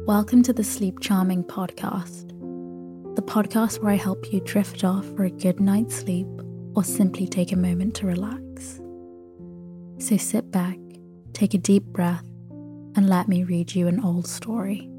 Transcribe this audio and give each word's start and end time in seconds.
Welcome 0.00 0.42
to 0.42 0.52
the 0.52 0.64
Sleep 0.64 0.98
Charming 0.98 1.44
podcast, 1.44 2.28
the 3.14 3.22
podcast 3.22 3.80
where 3.80 3.92
I 3.92 3.96
help 3.96 4.32
you 4.32 4.40
drift 4.40 4.82
off 4.82 5.06
for 5.14 5.22
a 5.22 5.30
good 5.30 5.60
night's 5.60 5.94
sleep 5.94 6.26
or 6.74 6.82
simply 6.82 7.28
take 7.28 7.52
a 7.52 7.56
moment 7.56 7.94
to 7.96 8.06
relax. 8.06 8.80
So 10.04 10.16
sit 10.16 10.50
back, 10.50 10.76
take 11.32 11.54
a 11.54 11.58
deep 11.58 11.84
breath, 11.84 12.26
and 12.96 13.08
let 13.08 13.28
me 13.28 13.44
read 13.44 13.74
you 13.74 13.86
an 13.86 14.04
old 14.04 14.26
story. 14.26 14.90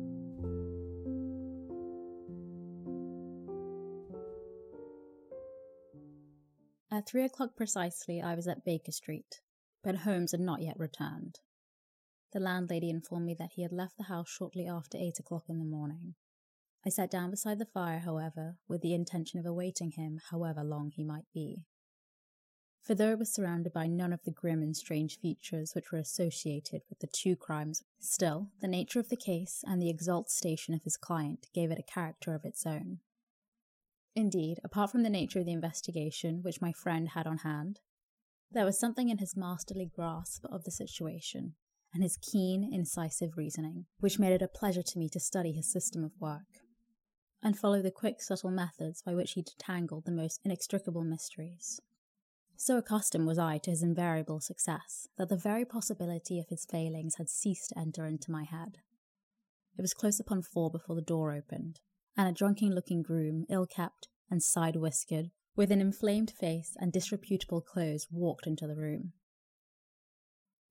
At 6.90 7.10
three 7.10 7.26
o'clock 7.26 7.58
precisely, 7.58 8.22
I 8.22 8.36
was 8.36 8.48
at 8.48 8.64
Baker 8.64 8.92
Street, 8.92 9.42
but 9.84 9.98
Holmes 9.98 10.32
had 10.32 10.40
not 10.40 10.62
yet 10.62 10.80
returned. 10.80 11.40
The 12.34 12.40
landlady 12.40 12.90
informed 12.90 13.28
me 13.28 13.36
that 13.36 13.52
he 13.54 13.62
had 13.62 13.72
left 13.72 13.96
the 13.96 14.06
house 14.06 14.28
shortly 14.28 14.68
after 14.68 14.98
eight 14.98 15.20
o'clock 15.20 15.44
in 15.50 15.60
the 15.60 15.66
morning. 15.66 16.16
I 16.84 16.90
sat 16.90 17.12
down 17.12 17.30
beside 17.30 17.60
the 17.60 17.66
fire, 17.66 18.00
however, 18.00 18.58
with 18.68 18.82
the 18.82 18.96
intention 18.96 19.40
of 19.40 19.46
awaiting 19.46 19.92
him, 19.92 20.20
however 20.32 20.64
long 20.64 20.90
he 20.90 21.04
might 21.04 21.32
be. 21.32 21.66
For 22.82 22.96
though 22.96 23.12
it 23.12 23.20
was 23.20 23.32
surrounded 23.32 23.72
by 23.72 23.86
none 23.86 24.12
of 24.12 24.24
the 24.24 24.32
grim 24.32 24.64
and 24.64 24.76
strange 24.76 25.20
features 25.20 25.74
which 25.76 25.92
were 25.92 26.00
associated 26.00 26.82
with 26.90 27.00
the 27.00 27.08
two 27.08 27.36
crimes, 27.36 27.84
still, 28.00 28.50
the 28.62 28.68
nature 28.68 29.00
of 29.00 29.10
the 29.10 29.16
case 29.16 29.64
and 29.66 29.80
the 29.80 29.90
exalted 29.90 30.32
station 30.32 30.74
of 30.74 30.84
his 30.84 30.98
client 30.98 31.48
gave 31.54 31.70
it 31.70 31.80
a 31.80 31.94
character 31.94 32.34
of 32.34 32.44
its 32.44 32.66
own. 32.66 33.00
Indeed, 34.16 34.60
apart 34.64 34.92
from 34.92 35.04
the 35.04 35.10
nature 35.10 35.40
of 35.40 35.46
the 35.46 35.54
investigation 35.54 36.42
which 36.42 36.62
my 36.62 36.74
friend 36.74 37.10
had 37.10 37.28
on 37.28 37.38
hand, 37.38 37.80
there 38.52 38.66
was 38.66 38.80
something 38.80 39.10
in 39.10 39.20
his 39.20 39.38
masterly 39.38 39.86
grasp 39.86 40.46
of 40.46 40.64
the 40.64 40.72
situation 40.72 41.54
and 41.94 42.04
his 42.04 42.18
keen, 42.18 42.68
incisive 42.74 43.38
reasoning, 43.38 43.86
which 44.00 44.20
made 44.20 44.34
it 44.34 44.42
a 44.42 44.48
pleasure 44.48 44.82
to 44.82 45.00
me 45.00 45.10
to 45.10 45.20
study 45.20 45.52
his 45.52 45.72
system 45.72 46.04
of 46.04 46.12
work, 46.20 46.62
and 47.42 47.58
follow 47.58 47.82
the 47.82 47.92
quick, 47.92 48.22
subtle 48.22 48.52
methods 48.52 49.02
by 49.02 49.14
which 49.14 49.34
he 49.34 49.44
detangled 49.44 50.06
the 50.06 50.12
most 50.12 50.40
inextricable 50.44 51.04
mysteries. 51.04 51.80
So 52.56 52.78
accustomed 52.78 53.28
was 53.28 53.38
I 53.38 53.58
to 53.60 53.72
his 53.72 53.84
invariable 53.84 54.40
success 54.40 55.08
that 55.18 55.30
the 55.30 55.36
very 55.36 55.66
possibility 55.66 56.40
of 56.40 56.48
his 56.50 56.66
failings 56.66 57.16
had 57.18 57.30
ceased 57.30 57.70
to 57.70 57.80
enter 57.80 58.06
into 58.06 58.32
my 58.32 58.44
head. 58.44 58.78
It 59.78 59.82
was 59.82 59.94
close 59.94 60.20
upon 60.20 60.44
four 60.44 60.72
before 60.72 60.96
the 60.96 61.02
door 61.02 61.34
opened, 61.34 61.80
and 62.16 62.30
a 62.30 62.32
drunken 62.32 62.74
looking 62.74 63.02
groom, 63.02 63.46
ill 63.50 63.66
kept 63.66 64.08
and 64.30 64.42
side 64.42 64.76
whiskered, 64.76 65.32
with 65.56 65.72
an 65.72 65.82
inflamed 65.82 66.32
face 66.32 66.76
and 66.80 66.92
disreputable 66.92 67.62
clothes, 67.62 68.08
walked 68.12 68.48
into 68.48 68.68
the 68.68 68.76
room. 68.76 69.14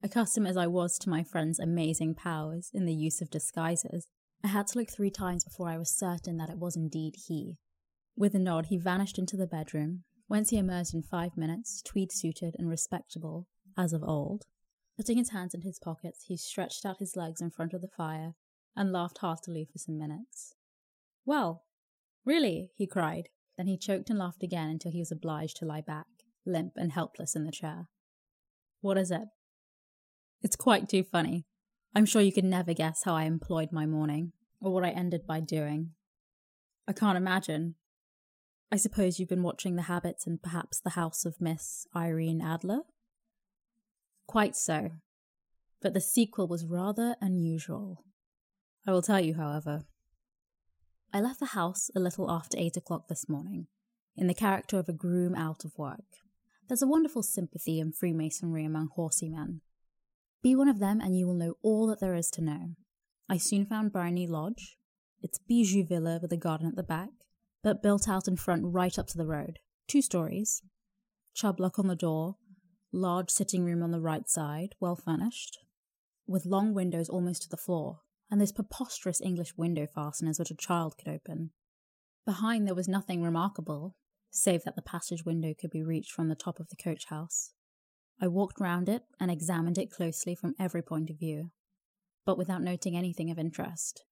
Accustomed 0.05 0.49
as 0.49 0.57
I 0.57 0.67
was 0.67 0.99
to 0.99 1.09
my 1.09 1.23
friend's 1.23 1.61
amazing 1.61 2.17
powers 2.17 2.71
in 2.75 2.87
the 2.87 2.95
use 2.95 3.21
of 3.21 3.31
disguises, 3.31 4.09
I 4.43 4.49
had 4.49 4.67
to 4.69 4.79
look 4.79 4.91
three 4.91 5.11
times 5.11 5.45
before 5.45 5.69
I 5.69 5.79
was 5.79 5.97
certain 5.97 6.39
that 6.39 6.51
it 6.51 6.59
was 6.59 6.75
indeed 6.75 7.15
he. 7.29 7.59
With 8.17 8.35
a 8.35 8.41
nod, 8.41 8.67
he 8.67 8.79
vanished 8.79 9.17
into 9.17 9.37
the 9.37 9.47
bedroom, 9.47 10.03
whence 10.27 10.51
he 10.51 10.59
emerged 10.59 10.93
in 10.93 11.05
five 11.05 11.37
minutes, 11.37 11.81
tweed 11.83 12.11
suited 12.11 12.57
and 12.59 12.69
respectable, 12.69 13.47
as 13.79 13.93
of 13.93 14.03
old. 14.03 14.47
Putting 14.97 15.19
his 15.19 15.31
hands 15.31 15.55
in 15.55 15.63
his 15.63 15.79
pockets, 15.79 16.25
he 16.27 16.37
stretched 16.37 16.85
out 16.85 16.99
his 16.99 17.15
legs 17.15 17.41
in 17.41 17.51
front 17.51 17.73
of 17.73 17.81
the 17.81 17.89
fire 17.89 18.35
and 18.75 18.91
laughed 18.91 19.19
heartily 19.19 19.65
for 19.71 19.79
some 19.79 19.99
minutes. 19.99 20.57
Well, 21.25 21.63
really, 22.25 22.71
he 22.75 22.89
cried. 22.89 23.29
Then 23.57 23.69
he 23.69 23.79
choked 23.79 24.11
and 24.11 24.19
laughed 24.19 24.43
again 24.43 24.69
until 24.69 24.91
he 24.91 24.99
was 24.99 25.13
obliged 25.13 25.59
to 25.59 25.65
lie 25.65 25.81
back, 25.81 26.07
limp 26.45 26.73
and 26.77 26.91
helpless 26.91 27.37
in 27.37 27.45
the 27.45 27.53
chair. 27.53 27.89
What 28.81 28.99
is 28.99 29.13
it? 29.13 29.29
It's 30.43 30.57
quite 30.57 30.89
too 30.89 31.05
funny. 31.05 31.47
I'm 31.95 32.07
sure 32.07 32.21
you 32.21 32.33
could 32.33 32.45
never 32.45 32.75
guess 32.75 33.03
how 33.05 33.15
I 33.15 33.25
employed 33.25 33.71
my 33.71 33.87
morning, 33.87 34.33
or 34.61 34.73
what 34.73 34.85
I 34.85 34.91
ended 34.91 35.27
by 35.27 35.41
doing. 35.41 35.91
I 36.89 36.93
can't 36.93 37.17
imagine. 37.17 37.77
I 38.73 38.77
suppose 38.77 39.19
you've 39.19 39.29
been 39.29 39.45
watching 39.45 39.77
The 39.77 39.83
Habits 39.83 40.27
and 40.27 40.43
perhaps 40.43 40.81
The 40.81 40.91
House 40.91 41.25
of 41.25 41.41
Miss 41.41 41.87
Irene 41.95 42.41
Adler? 42.41 42.81
Quite 44.27 44.57
so. 44.57 44.91
But 45.81 45.95
the 45.95 46.01
sequel 46.01 46.49
was 46.49 46.65
rather 46.65 47.15
unusual. 47.21 48.05
I 48.87 48.91
will 48.91 49.03
tell 49.03 49.21
you, 49.21 49.35
however. 49.35 49.85
I 51.13 51.21
left 51.21 51.39
the 51.39 51.47
house 51.47 51.89
a 51.95 52.01
little 52.01 52.29
after 52.31 52.57
eight 52.59 52.77
o'clock 52.77 53.07
this 53.09 53.29
morning, 53.29 53.69
in 54.17 54.27
the 54.27 54.35
character 54.35 54.79
of 54.79 54.89
a 54.89 54.93
groom 54.93 55.37
out 55.37 55.65
of 55.65 55.77
work. 55.77 56.01
There's 56.67 56.83
a 56.83 56.87
wonderful 56.87 57.23
sympathy 57.23 57.79
in 57.79 57.93
Freemasonry 57.93 58.65
among 58.65 58.89
horsey 58.95 59.29
men, 59.29 59.61
be 60.43 60.57
one 60.57 60.69
of 60.69 60.81
them 60.81 61.01
and 61.01 61.17
you 61.17 61.27
will 61.27 61.35
know 61.35 61.55
all 61.63 61.87
that 61.87 62.01
there 62.01 62.15
is 62.15 62.31
to 62.33 62.43
know. 62.43 62.75
I 63.29 63.37
soon 63.37 63.65
found 63.65 63.93
Briony 63.93 64.27
Lodge. 64.27 64.77
It's 65.21 65.39
bijou 65.39 65.87
villa 65.87 66.19
with 66.21 66.33
a 66.33 66.37
garden 66.37 66.67
at 66.67 66.77
the 66.77 66.83
back, 66.83 67.11
but 67.63 67.83
built 67.83 68.09
out 68.09 68.27
in 68.27 68.37
front 68.37 68.63
right 68.65 68.99
up 68.99 69.07
to 69.09 69.19
the 69.19 69.27
road. 69.27 69.61
Two 69.87 70.03
stories. 70.03 70.63
Chubb 71.35 71.61
lock 71.61 71.79
on 71.79 71.87
the 71.87 71.97
door, 71.97 72.37
large 72.93 73.31
sitting 73.31 73.65
room 73.65 73.83
on 73.83 73.91
the 73.91 74.01
right 74.01 74.29
side, 74.29 74.75
well 74.81 74.97
furnished, 74.97 75.59
with 76.27 76.45
long 76.45 76.75
windows 76.75 77.09
almost 77.09 77.43
to 77.43 77.49
the 77.49 77.57
floor, 77.57 78.01
and 78.31 78.41
those 78.41 78.53
preposterous 78.53 79.21
English 79.21 79.57
window 79.57 79.87
fasteners 79.87 80.39
which 80.39 80.51
a 80.51 80.57
child 80.57 80.97
could 80.99 81.09
open. 81.09 81.51
Behind 82.27 82.67
there 82.67 82.75
was 82.75 82.89
nothing 82.89 83.23
remarkable, 83.23 83.97
save 84.31 84.65
that 84.65 84.77
the 84.77 84.83
passage 84.83 85.25
window 85.25 85.55
could 85.59 85.71
be 85.71 85.83
reached 85.83 86.13
from 86.13 86.29
the 86.29 86.35
top 86.35 86.61
of 86.61 86.69
the 86.69 86.77
coach 86.77 87.07
house. 87.07 87.53
I 88.21 88.29
walked 88.29 88.61
round 88.61 88.89
it 88.89 89.03
and 89.19 89.31
examined 89.31 89.79
it 89.79 89.91
closely 89.91 90.35
from 90.35 90.55
every 90.59 90.83
point 90.83 91.11
of 91.11 91.19
view, 91.19 91.51
but 92.25 92.39
without 92.39 92.63
noting 92.63 92.97
anything 92.97 93.31
of 93.31 93.39
interest. 93.39 94.05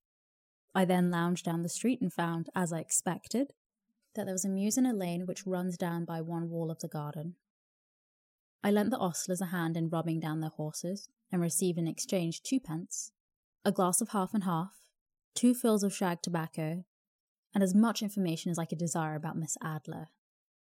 I 0.75 0.85
then 0.85 1.11
lounged 1.11 1.45
down 1.45 1.63
the 1.63 1.69
street 1.69 2.01
and 2.01 2.13
found, 2.13 2.49
as 2.55 2.73
I 2.73 2.79
expected, 2.79 3.53
that 4.15 4.25
there 4.25 4.35
was 4.35 4.45
a 4.45 4.49
mews 4.49 4.77
in 4.77 4.87
a 4.87 4.93
lane 4.93 5.27
which 5.27 5.47
runs 5.47 5.77
down 5.77 6.05
by 6.05 6.21
one 6.21 6.49
wall 6.49 6.71
of 6.71 6.81
the 6.81 6.89
garden. 6.89 7.37
I 8.63 8.71
lent 8.71 8.91
the 8.91 8.99
ostlers 8.99 9.41
a 9.41 9.47
hand 9.47 9.77
in 9.77 9.89
rubbing 9.89 10.21
down 10.21 10.41
their 10.41 10.51
horses, 10.51 11.09
and 11.33 11.41
received 11.41 11.79
in 11.79 11.87
exchange 11.87 12.43
twopence, 12.43 13.13
a 13.65 13.73
glass 13.73 14.01
of 14.01 14.11
half 14.11 14.35
and 14.35 14.45
half, 14.45 14.83
two 15.35 15.55
fills 15.55 15.83
of 15.83 15.95
shag 15.95 16.23
tobacco, 16.23 16.85
and 17.55 17.63
as 17.63 17.75
much 17.75 18.03
information 18.03 18.51
as 18.51 18.59
I 18.59 18.65
could 18.65 18.79
desire 18.79 19.15
about 19.15 19.37
Miss 19.37 19.57
Adler 19.63 20.09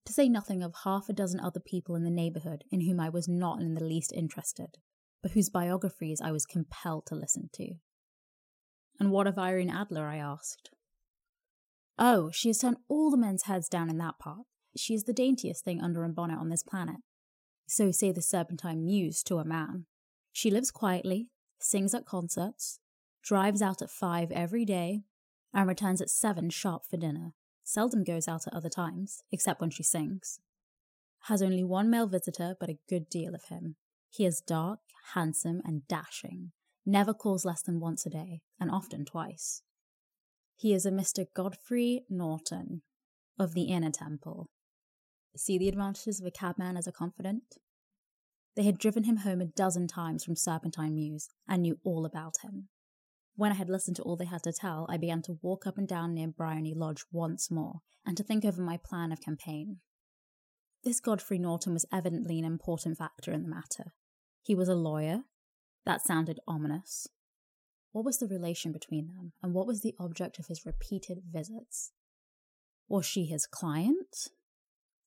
to 0.08 0.14
say 0.14 0.28
nothing 0.28 0.62
of 0.62 0.74
half 0.84 1.10
a 1.10 1.12
dozen 1.12 1.38
other 1.38 1.60
people 1.60 1.94
in 1.94 2.02
the 2.02 2.10
neighbourhood 2.10 2.64
in 2.72 2.80
whom 2.80 2.98
I 2.98 3.10
was 3.10 3.28
not 3.28 3.60
in 3.60 3.74
the 3.74 3.84
least 3.84 4.10
interested, 4.10 4.78
but 5.22 5.32
whose 5.32 5.50
biographies 5.50 6.22
I 6.22 6.32
was 6.32 6.46
compelled 6.46 7.04
to 7.06 7.14
listen 7.14 7.50
to. 7.56 7.74
And 8.98 9.10
what 9.10 9.26
of 9.26 9.38
Irene 9.38 9.68
Adler? 9.68 10.06
I 10.06 10.16
asked. 10.16 10.70
Oh, 11.98 12.30
she 12.32 12.48
has 12.48 12.58
turned 12.58 12.78
all 12.88 13.10
the 13.10 13.18
men's 13.18 13.44
heads 13.44 13.68
down 13.68 13.90
in 13.90 13.98
that 13.98 14.18
part. 14.18 14.46
She 14.76 14.94
is 14.94 15.04
the 15.04 15.12
daintiest 15.12 15.62
thing 15.62 15.82
under 15.82 16.02
a 16.04 16.08
bonnet 16.08 16.38
on 16.38 16.48
this 16.48 16.62
planet. 16.62 16.96
So 17.66 17.90
say 17.90 18.10
the 18.10 18.22
Serpentine 18.22 18.86
Mews 18.86 19.22
to 19.24 19.36
a 19.36 19.44
man. 19.44 19.84
She 20.32 20.50
lives 20.50 20.70
quietly, 20.70 21.28
sings 21.60 21.92
at 21.92 22.06
concerts, 22.06 22.80
drives 23.22 23.60
out 23.60 23.82
at 23.82 23.90
five 23.90 24.32
every 24.32 24.64
day, 24.64 25.02
and 25.52 25.68
returns 25.68 26.00
at 26.00 26.08
seven 26.08 26.48
sharp 26.48 26.86
for 26.88 26.96
dinner 26.96 27.34
seldom 27.68 28.02
goes 28.02 28.26
out 28.26 28.46
at 28.46 28.54
other 28.54 28.70
times, 28.70 29.22
except 29.30 29.60
when 29.60 29.68
she 29.68 29.82
sings. 29.82 30.40
Has 31.24 31.42
only 31.42 31.62
one 31.62 31.90
male 31.90 32.06
visitor, 32.06 32.56
but 32.58 32.70
a 32.70 32.78
good 32.88 33.10
deal 33.10 33.34
of 33.34 33.44
him. 33.50 33.76
He 34.08 34.24
is 34.24 34.40
dark, 34.40 34.78
handsome, 35.12 35.60
and 35.66 35.86
dashing, 35.86 36.52
never 36.86 37.12
calls 37.12 37.44
less 37.44 37.60
than 37.60 37.78
once 37.78 38.06
a 38.06 38.10
day, 38.10 38.40
and 38.58 38.70
often 38.70 39.04
twice. 39.04 39.62
He 40.56 40.72
is 40.72 40.86
a 40.86 40.90
Mr. 40.90 41.26
Godfrey 41.36 42.06
Norton 42.08 42.80
of 43.38 43.52
the 43.52 43.64
Inner 43.64 43.90
Temple. 43.90 44.46
See 45.36 45.58
the 45.58 45.68
advantages 45.68 46.20
of 46.20 46.26
a 46.26 46.30
cabman 46.30 46.78
as 46.78 46.86
a 46.86 46.92
confidant? 46.92 47.58
They 48.56 48.64
had 48.64 48.78
driven 48.78 49.04
him 49.04 49.18
home 49.18 49.42
a 49.42 49.44
dozen 49.44 49.88
times 49.88 50.24
from 50.24 50.36
Serpentine 50.36 50.94
Mews 50.94 51.28
and 51.46 51.62
knew 51.62 51.78
all 51.84 52.06
about 52.06 52.36
him. 52.42 52.70
When 53.38 53.52
I 53.52 53.54
had 53.54 53.70
listened 53.70 53.94
to 53.98 54.02
all 54.02 54.16
they 54.16 54.24
had 54.24 54.42
to 54.42 54.52
tell, 54.52 54.84
I 54.88 54.96
began 54.96 55.22
to 55.22 55.38
walk 55.42 55.64
up 55.64 55.78
and 55.78 55.86
down 55.86 56.12
near 56.12 56.26
Briony 56.26 56.74
Lodge 56.74 57.04
once 57.12 57.52
more, 57.52 57.82
and 58.04 58.16
to 58.16 58.24
think 58.24 58.44
over 58.44 58.60
my 58.60 58.78
plan 58.78 59.12
of 59.12 59.20
campaign. 59.20 59.76
This 60.82 60.98
Godfrey 60.98 61.38
Norton 61.38 61.72
was 61.72 61.86
evidently 61.92 62.40
an 62.40 62.44
important 62.44 62.98
factor 62.98 63.30
in 63.30 63.44
the 63.44 63.48
matter. 63.48 63.92
He 64.42 64.56
was 64.56 64.68
a 64.68 64.74
lawyer. 64.74 65.22
That 65.86 66.02
sounded 66.02 66.40
ominous. 66.48 67.06
What 67.92 68.04
was 68.04 68.18
the 68.18 68.26
relation 68.26 68.72
between 68.72 69.06
them, 69.06 69.34
and 69.40 69.54
what 69.54 69.68
was 69.68 69.82
the 69.82 69.94
object 70.00 70.40
of 70.40 70.48
his 70.48 70.66
repeated 70.66 71.22
visits? 71.32 71.92
Was 72.88 73.06
she 73.06 73.24
his 73.26 73.46
client, 73.46 74.30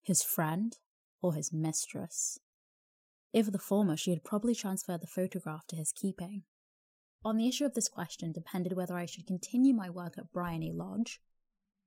his 0.02 0.24
friend, 0.24 0.78
or 1.22 1.34
his 1.34 1.52
mistress? 1.52 2.40
If 3.34 3.52
the 3.52 3.60
former, 3.60 3.98
she 3.98 4.12
had 4.12 4.24
probably 4.24 4.56
transferred 4.56 5.02
the 5.02 5.08
photograph 5.08 5.68
to 5.68 5.76
his 5.76 5.92
keeping. 5.92 6.44
On 7.24 7.38
the 7.38 7.48
issue 7.48 7.66
of 7.66 7.76
this 7.76 7.88
question 7.88 8.32
depended 8.32 8.74
whether 8.74 8.98
I 8.98 9.06
should 9.06 9.28
continue 9.28 9.74
my 9.74 9.90
work 9.90 10.18
at 10.18 10.32
Briony 10.32 10.72
Lodge 10.74 11.22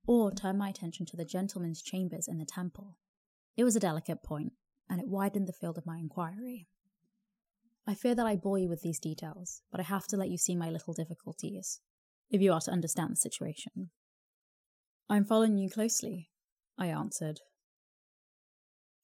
or 0.06 0.30
turn 0.30 0.58
my 0.58 0.68
attention 0.68 1.06
to 1.06 1.16
the 1.16 1.24
gentlemen's 1.24 1.82
chambers 1.82 2.28
in 2.28 2.38
the 2.38 2.44
temple. 2.44 2.98
It 3.56 3.64
was 3.64 3.74
a 3.74 3.80
delicate 3.80 4.22
point, 4.22 4.52
and 4.88 5.00
it 5.00 5.08
widened 5.08 5.48
the 5.48 5.52
field 5.52 5.78
of 5.78 5.86
my 5.86 5.98
inquiry. 5.98 6.68
I 7.86 7.94
fear 7.94 8.14
that 8.14 8.26
I 8.26 8.36
bore 8.36 8.58
you 8.58 8.68
with 8.68 8.82
these 8.82 8.98
details, 8.98 9.62
but 9.70 9.80
I 9.80 9.84
have 9.84 10.06
to 10.08 10.16
let 10.16 10.30
you 10.30 10.38
see 10.38 10.54
my 10.54 10.70
little 10.70 10.94
difficulties. 10.94 11.80
if 12.30 12.40
you 12.40 12.52
are 12.52 12.60
to 12.60 12.70
understand 12.70 13.12
the 13.12 13.16
situation. 13.16 13.90
I'm 15.08 15.24
following 15.24 15.58
you 15.58 15.68
closely, 15.68 16.30
I 16.78 16.86
answered. 16.86 17.40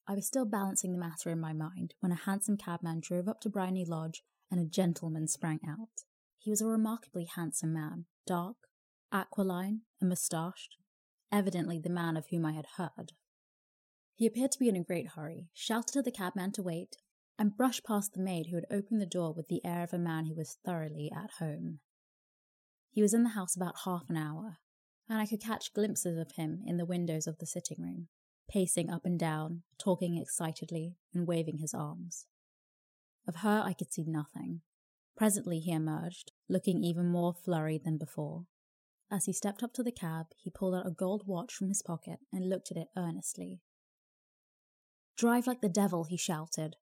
I 0.07 0.15
was 0.15 0.25
still 0.25 0.45
balancing 0.45 0.91
the 0.91 0.97
matter 0.97 1.29
in 1.29 1.39
my 1.39 1.53
mind 1.53 1.93
when 1.99 2.11
a 2.11 2.15
handsome 2.15 2.57
cabman 2.57 2.99
drove 2.99 3.29
up 3.29 3.39
to 3.41 3.49
Briony 3.49 3.85
Lodge 3.85 4.23
and 4.49 4.59
a 4.59 4.65
gentleman 4.65 5.27
sprang 5.27 5.59
out. 5.65 6.03
He 6.43 6.49
was 6.49 6.59
a 6.59 6.65
remarkably 6.65 7.25
handsome 7.25 7.71
man, 7.71 8.05
dark, 8.25 8.55
aquiline, 9.11 9.81
and 9.99 10.09
moustached, 10.09 10.75
evidently 11.31 11.77
the 11.77 11.87
man 11.87 12.17
of 12.17 12.25
whom 12.31 12.47
I 12.47 12.53
had 12.53 12.65
heard. 12.77 13.13
He 14.15 14.25
appeared 14.25 14.51
to 14.53 14.59
be 14.59 14.67
in 14.67 14.75
a 14.75 14.83
great 14.83 15.09
hurry, 15.09 15.49
shouted 15.53 15.93
to 15.93 16.01
the 16.01 16.11
cabman 16.11 16.51
to 16.53 16.63
wait, 16.63 16.97
and 17.37 17.55
brushed 17.55 17.85
past 17.85 18.13
the 18.13 18.21
maid 18.21 18.47
who 18.47 18.55
had 18.55 18.65
opened 18.71 18.99
the 18.99 19.05
door 19.05 19.33
with 19.33 19.49
the 19.49 19.63
air 19.63 19.83
of 19.83 19.93
a 19.93 19.99
man 19.99 20.25
who 20.25 20.33
was 20.33 20.57
thoroughly 20.65 21.11
at 21.15 21.33
home. 21.37 21.79
He 22.89 23.03
was 23.03 23.13
in 23.13 23.21
the 23.21 23.29
house 23.29 23.55
about 23.55 23.81
half 23.85 24.09
an 24.09 24.17
hour, 24.17 24.57
and 25.07 25.19
I 25.19 25.27
could 25.27 25.41
catch 25.41 25.73
glimpses 25.73 26.17
of 26.17 26.31
him 26.37 26.63
in 26.65 26.77
the 26.77 26.85
windows 26.85 27.27
of 27.27 27.37
the 27.37 27.45
sitting 27.45 27.83
room, 27.83 28.07
pacing 28.49 28.89
up 28.89 29.05
and 29.05 29.19
down, 29.19 29.61
talking 29.77 30.17
excitedly, 30.17 30.95
and 31.13 31.27
waving 31.27 31.59
his 31.59 31.75
arms. 31.75 32.25
Of 33.27 33.37
her 33.37 33.61
I 33.63 33.73
could 33.73 33.93
see 33.93 34.05
nothing. 34.07 34.61
Presently 35.21 35.59
he 35.59 35.71
emerged, 35.71 36.31
looking 36.49 36.83
even 36.83 37.05
more 37.05 37.31
flurried 37.31 37.83
than 37.83 37.99
before. 37.99 38.45
As 39.11 39.25
he 39.25 39.33
stepped 39.33 39.61
up 39.61 39.71
to 39.73 39.83
the 39.83 39.91
cab, 39.91 40.25
he 40.35 40.49
pulled 40.49 40.73
out 40.73 40.87
a 40.87 40.89
gold 40.89 41.27
watch 41.27 41.53
from 41.53 41.67
his 41.67 41.83
pocket 41.83 42.17
and 42.33 42.49
looked 42.49 42.71
at 42.71 42.77
it 42.77 42.87
earnestly. 42.97 43.61
Drive 45.15 45.45
like 45.45 45.61
the 45.61 45.69
devil, 45.69 46.05
he 46.05 46.17
shouted. 46.17 46.75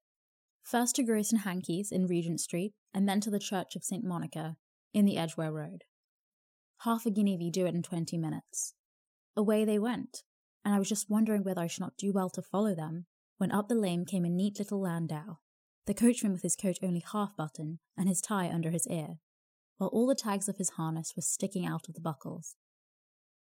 First 0.62 0.96
to 0.96 1.02
Gross 1.02 1.32
& 1.38 1.44
Hankey's 1.44 1.92
in 1.92 2.06
Regent 2.06 2.40
Street, 2.40 2.72
and 2.94 3.06
then 3.06 3.20
to 3.20 3.30
the 3.30 3.38
Church 3.38 3.76
of 3.76 3.84
St. 3.84 4.02
Monica 4.02 4.56
in 4.94 5.04
the 5.04 5.18
Edgware 5.18 5.52
Road. 5.52 5.84
Half 6.84 7.04
a 7.04 7.10
guinea 7.10 7.34
if 7.34 7.42
you 7.42 7.52
do 7.52 7.66
it 7.66 7.74
in 7.74 7.82
twenty 7.82 8.16
minutes. 8.16 8.72
Away 9.36 9.66
they 9.66 9.78
went, 9.78 10.22
and 10.64 10.74
I 10.74 10.78
was 10.78 10.88
just 10.88 11.10
wondering 11.10 11.44
whether 11.44 11.60
I 11.60 11.66
should 11.66 11.82
not 11.82 11.98
do 11.98 12.10
well 12.10 12.30
to 12.30 12.40
follow 12.40 12.74
them, 12.74 13.04
when 13.36 13.52
up 13.52 13.68
the 13.68 13.74
lane 13.74 14.06
came 14.06 14.24
a 14.24 14.30
neat 14.30 14.58
little 14.58 14.80
landau, 14.80 15.40
the 15.86 15.94
coachman 15.94 16.32
with 16.32 16.42
his 16.42 16.56
coat 16.56 16.78
only 16.82 17.02
half 17.12 17.36
buttoned 17.36 17.78
and 17.96 18.08
his 18.08 18.20
tie 18.20 18.48
under 18.48 18.70
his 18.70 18.86
ear, 18.88 19.18
while 19.78 19.90
all 19.90 20.06
the 20.06 20.14
tags 20.14 20.48
of 20.48 20.56
his 20.56 20.70
harness 20.70 21.14
were 21.16 21.22
sticking 21.22 21.66
out 21.66 21.88
of 21.88 21.94
the 21.94 22.00
buckles. 22.00 22.54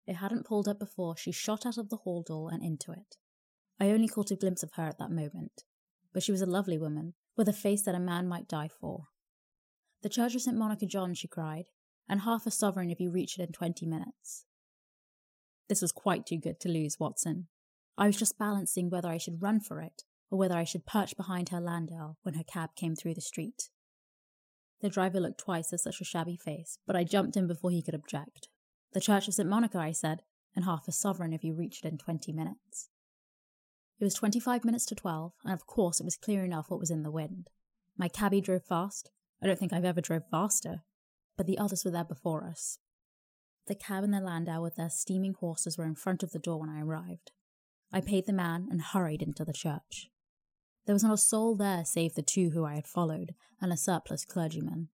It 0.07 0.15
hadn't 0.15 0.47
pulled 0.47 0.69
up 0.69 0.79
before 0.79 1.17
she 1.17 1.33
shot 1.33 1.67
out 1.67 1.79
of 1.79 1.89
the 1.89 1.99
hall 1.99 2.23
door 2.23 2.51
and 2.53 2.63
into 2.63 2.93
it. 2.93 3.17
I 3.81 3.91
only 3.91 4.09
caught 4.09 4.31
a 4.31 4.37
glimpse 4.37 4.63
of 4.63 4.73
her 4.75 4.85
at 4.85 4.99
that 4.99 5.11
moment, 5.11 5.65
but 6.13 6.23
she 6.23 6.33
was 6.33 6.43
a 6.43 6.47
lovely 6.47 6.79
woman, 6.79 7.15
with 7.37 7.49
a 7.49 7.53
face 7.53 7.83
that 7.83 7.95
a 7.95 8.01
man 8.01 8.29
might 8.29 8.49
die 8.49 8.69
for. 8.69 9.05
The 10.03 10.09
Church 10.09 10.35
of 10.35 10.43
St. 10.43 10.57
Monica 10.57 10.87
John, 10.87 11.15
she 11.15 11.29
cried, 11.29 11.67
and 12.09 12.21
half 12.21 12.47
a 12.47 12.51
sovereign 12.51 12.91
if 12.91 13.01
you 13.01 13.11
reach 13.11 13.39
it 13.39 13.43
in 13.43 13.53
twenty 13.53 13.87
minutes. 13.87 14.45
This 15.69 15.81
was 15.81 15.93
quite 15.93 16.27
too 16.27 16.39
good 16.39 16.61
to 16.61 16.69
lose, 16.69 16.99
Watson. 16.99 17.49
I 17.97 18.07
was 18.07 18.17
just 18.17 18.39
balancing 18.39 18.91
whether 18.91 19.09
I 19.09 19.19
should 19.19 19.43
run 19.43 19.61
for 19.61 19.81
it 19.81 20.03
or 20.33 20.39
whether 20.39 20.57
I 20.57 20.65
should 20.65 20.87
perch 20.87 21.17
behind 21.17 21.51
her 21.51 21.61
landau 21.61 22.17
when 22.23 22.35
her 22.35 22.43
cab 22.43 22.71
came 22.75 22.97
through 22.97 23.15
the 23.15 23.21
street. 23.21 23.69
The 24.81 24.89
driver 24.89 25.21
looked 25.21 25.39
twice 25.39 25.73
at 25.73 25.79
such 25.79 26.01
a 26.01 26.05
shabby 26.05 26.37
face, 26.37 26.79
but 26.85 26.97
I 26.97 27.05
jumped 27.05 27.37
in 27.37 27.47
before 27.47 27.71
he 27.71 27.83
could 27.83 27.95
object. 27.95 28.49
The 28.93 29.01
Church 29.01 29.29
of 29.29 29.35
St. 29.35 29.49
Monica, 29.49 29.79
I 29.79 29.93
said, 29.93 30.23
and 30.57 30.65
half 30.65 30.89
a 30.89 30.93
sovereign 30.93 31.33
if 31.33 31.45
you 31.45 31.55
reached 31.55 31.85
it 31.85 31.93
in 31.93 31.99
twenty 31.99 32.33
minutes. 32.33 32.89
It 34.01 34.05
was 34.05 34.15
twenty 34.15 34.41
five 34.41 34.65
minutes 34.65 34.87
to 34.87 34.97
twelve, 34.97 35.35
and 35.45 35.55
of 35.55 35.67
course 35.67 36.01
it 36.01 36.05
was 36.05 36.17
clear 36.17 36.45
enough 36.45 36.69
what 36.69 36.81
was 36.81 36.91
in 36.91 37.05
the 37.05 37.13
wind. 37.13 37.51
My 37.97 38.09
cabby 38.09 38.41
drove 38.41 38.65
fast. 38.65 39.11
I 39.41 39.47
don't 39.47 39.59
think 39.59 39.73
I've 39.73 39.85
ever 39.85 40.01
drove 40.01 40.23
faster 40.31 40.83
but 41.37 41.47
the 41.47 41.59
others 41.59 41.85
were 41.85 41.91
there 41.91 42.05
before 42.05 42.45
us. 42.45 42.79
The 43.67 43.75
cab 43.75 44.05
and 44.05 44.13
the 44.13 44.21
landau 44.21 44.61
with 44.63 44.77
their 44.77 44.91
steaming 44.91 45.35
horses 45.35 45.79
were 45.79 45.85
in 45.85 45.95
front 45.95 46.23
of 46.23 46.33
the 46.33 46.39
door 46.39 46.61
when 46.61 46.71
I 46.71 46.81
arrived. 46.81 47.31
I 47.93 48.01
paid 48.01 48.27
the 48.27 48.33
man 48.33 48.69
and 48.71 48.81
hurried 48.81 49.23
into 49.23 49.45
the 49.45 49.53
church. 49.53 50.09
There 50.87 50.95
was 50.95 51.05
not 51.05 51.15
a 51.15 51.19
soul 51.19 51.57
there 51.57 51.85
save 51.85 52.15
the 52.15 52.23
two 52.23 52.51
who 52.51 52.65
I 52.65 52.75
had 52.75 52.87
followed 52.87 53.35
and 53.61 53.73
a 53.73 53.77
surpliced 53.77 54.29
clergyman. 54.29 54.89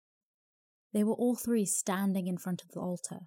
They 0.93 1.05
were 1.05 1.15
all 1.15 1.35
three 1.35 1.67
standing 1.67 2.27
in 2.27 2.39
front 2.39 2.63
of 2.63 2.71
the 2.73 2.81
altar. 2.81 3.27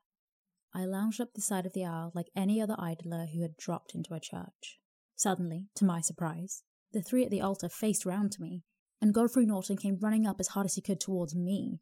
I 0.74 0.86
lounged 0.86 1.22
up 1.22 1.34
the 1.34 1.42
side 1.42 1.66
of 1.66 1.74
the 1.74 1.86
aisle 1.86 2.12
like 2.16 2.30
any 2.36 2.62
other 2.62 2.76
idler 2.80 3.28
who 3.34 3.42
had 3.42 3.58
dropped 3.58 3.94
into 3.94 4.14
a 4.14 4.20
church. 4.20 4.80
Suddenly, 5.16 5.68
to 5.76 5.86
my 5.86 6.02
surprise, 6.02 6.64
the 6.94 7.02
three 7.02 7.26
at 7.26 7.32
the 7.32 7.42
altar 7.42 7.70
faced 7.70 8.06
round 8.06 8.32
to 8.34 8.42
me, 8.42 8.64
and 9.02 9.14
Godfrey 9.14 9.46
Norton 9.46 9.78
came 9.78 9.98
running 10.02 10.26
up 10.26 10.38
as 10.40 10.50
hard 10.50 10.66
as 10.66 10.76
he 10.76 10.82
could 10.82 11.00
towards 11.00 11.36
me. 11.36 11.82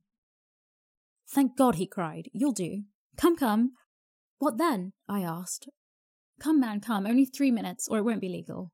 Thank 1.27 1.57
God, 1.57 1.75
he 1.75 1.87
cried. 1.87 2.29
You'll 2.33 2.51
do. 2.51 2.83
Come, 3.17 3.35
come. 3.35 3.71
What 4.39 4.57
then? 4.57 4.93
I 5.07 5.21
asked. 5.21 5.69
Come, 6.39 6.59
man, 6.59 6.81
come. 6.81 7.05
Only 7.05 7.25
three 7.25 7.51
minutes, 7.51 7.87
or 7.87 7.97
it 7.97 8.03
won't 8.03 8.21
be 8.21 8.29
legal. 8.29 8.71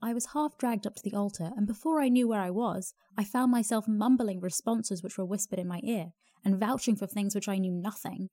I 0.00 0.14
was 0.14 0.26
half 0.26 0.56
dragged 0.56 0.86
up 0.86 0.94
to 0.96 1.02
the 1.02 1.16
altar, 1.16 1.50
and 1.56 1.66
before 1.66 2.00
I 2.00 2.08
knew 2.08 2.28
where 2.28 2.40
I 2.40 2.50
was, 2.50 2.94
I 3.16 3.24
found 3.24 3.50
myself 3.50 3.88
mumbling 3.88 4.40
responses 4.40 5.02
which 5.02 5.18
were 5.18 5.24
whispered 5.24 5.58
in 5.58 5.66
my 5.66 5.80
ear, 5.82 6.12
and 6.44 6.58
vouching 6.58 6.94
for 6.94 7.06
things 7.06 7.34
which 7.34 7.48
I 7.48 7.58
knew 7.58 7.72
nothing, 7.72 8.30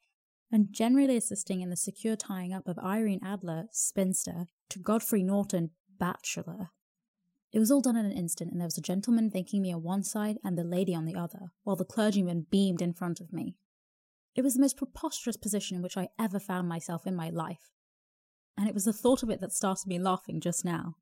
and 0.51 0.71
generally 0.71 1.17
assisting 1.17 1.62
in 1.62 1.71
the 1.71 1.75
secure 1.75 2.15
tying 2.15 2.53
up 2.53 2.67
of 2.67 2.77
Irene 2.77 3.19
Adler, 3.23 3.65
spinster, 3.71 4.45
to 4.69 4.79
Godfrey 4.79 5.23
Norton, 5.23 5.71
bachelor. 5.97 6.69
It 7.51 7.59
was 7.59 7.71
all 7.71 7.81
done 7.81 7.95
in 7.95 8.06
an 8.06 8.12
instant, 8.12 8.51
and 8.51 8.59
there 8.59 8.67
was 8.67 8.77
a 8.77 8.81
gentleman 8.81 9.31
thanking 9.31 9.62
me 9.62 9.73
on 9.73 9.81
one 9.81 10.03
side 10.03 10.38
and 10.44 10.57
the 10.57 10.63
lady 10.63 10.94
on 10.94 11.06
the 11.06 11.15
other, 11.15 11.51
while 11.63 11.75
the 11.75 11.85
clergyman 11.85 12.45
beamed 12.51 12.81
in 12.81 12.94
front 12.94 13.19
of 13.19 13.33
me. 13.33 13.56
It 14.35 14.44
was 14.44 14.53
the 14.53 14.62
most 14.62 14.77
preposterous 14.77 15.38
position 15.38 15.77
in 15.77 15.81
which 15.81 15.97
I 15.97 16.09
ever 16.19 16.39
found 16.39 16.67
myself 16.67 17.07
in 17.07 17.15
my 17.15 17.29
life, 17.29 17.71
and 18.57 18.67
it 18.67 18.73
was 18.73 18.85
the 18.85 18.94
thought 18.94 19.23
of 19.23 19.29
it 19.29 19.41
that 19.41 19.53
started 19.53 19.88
me 19.88 19.97
laughing 19.97 20.39
just 20.41 20.63
now. 20.63 20.97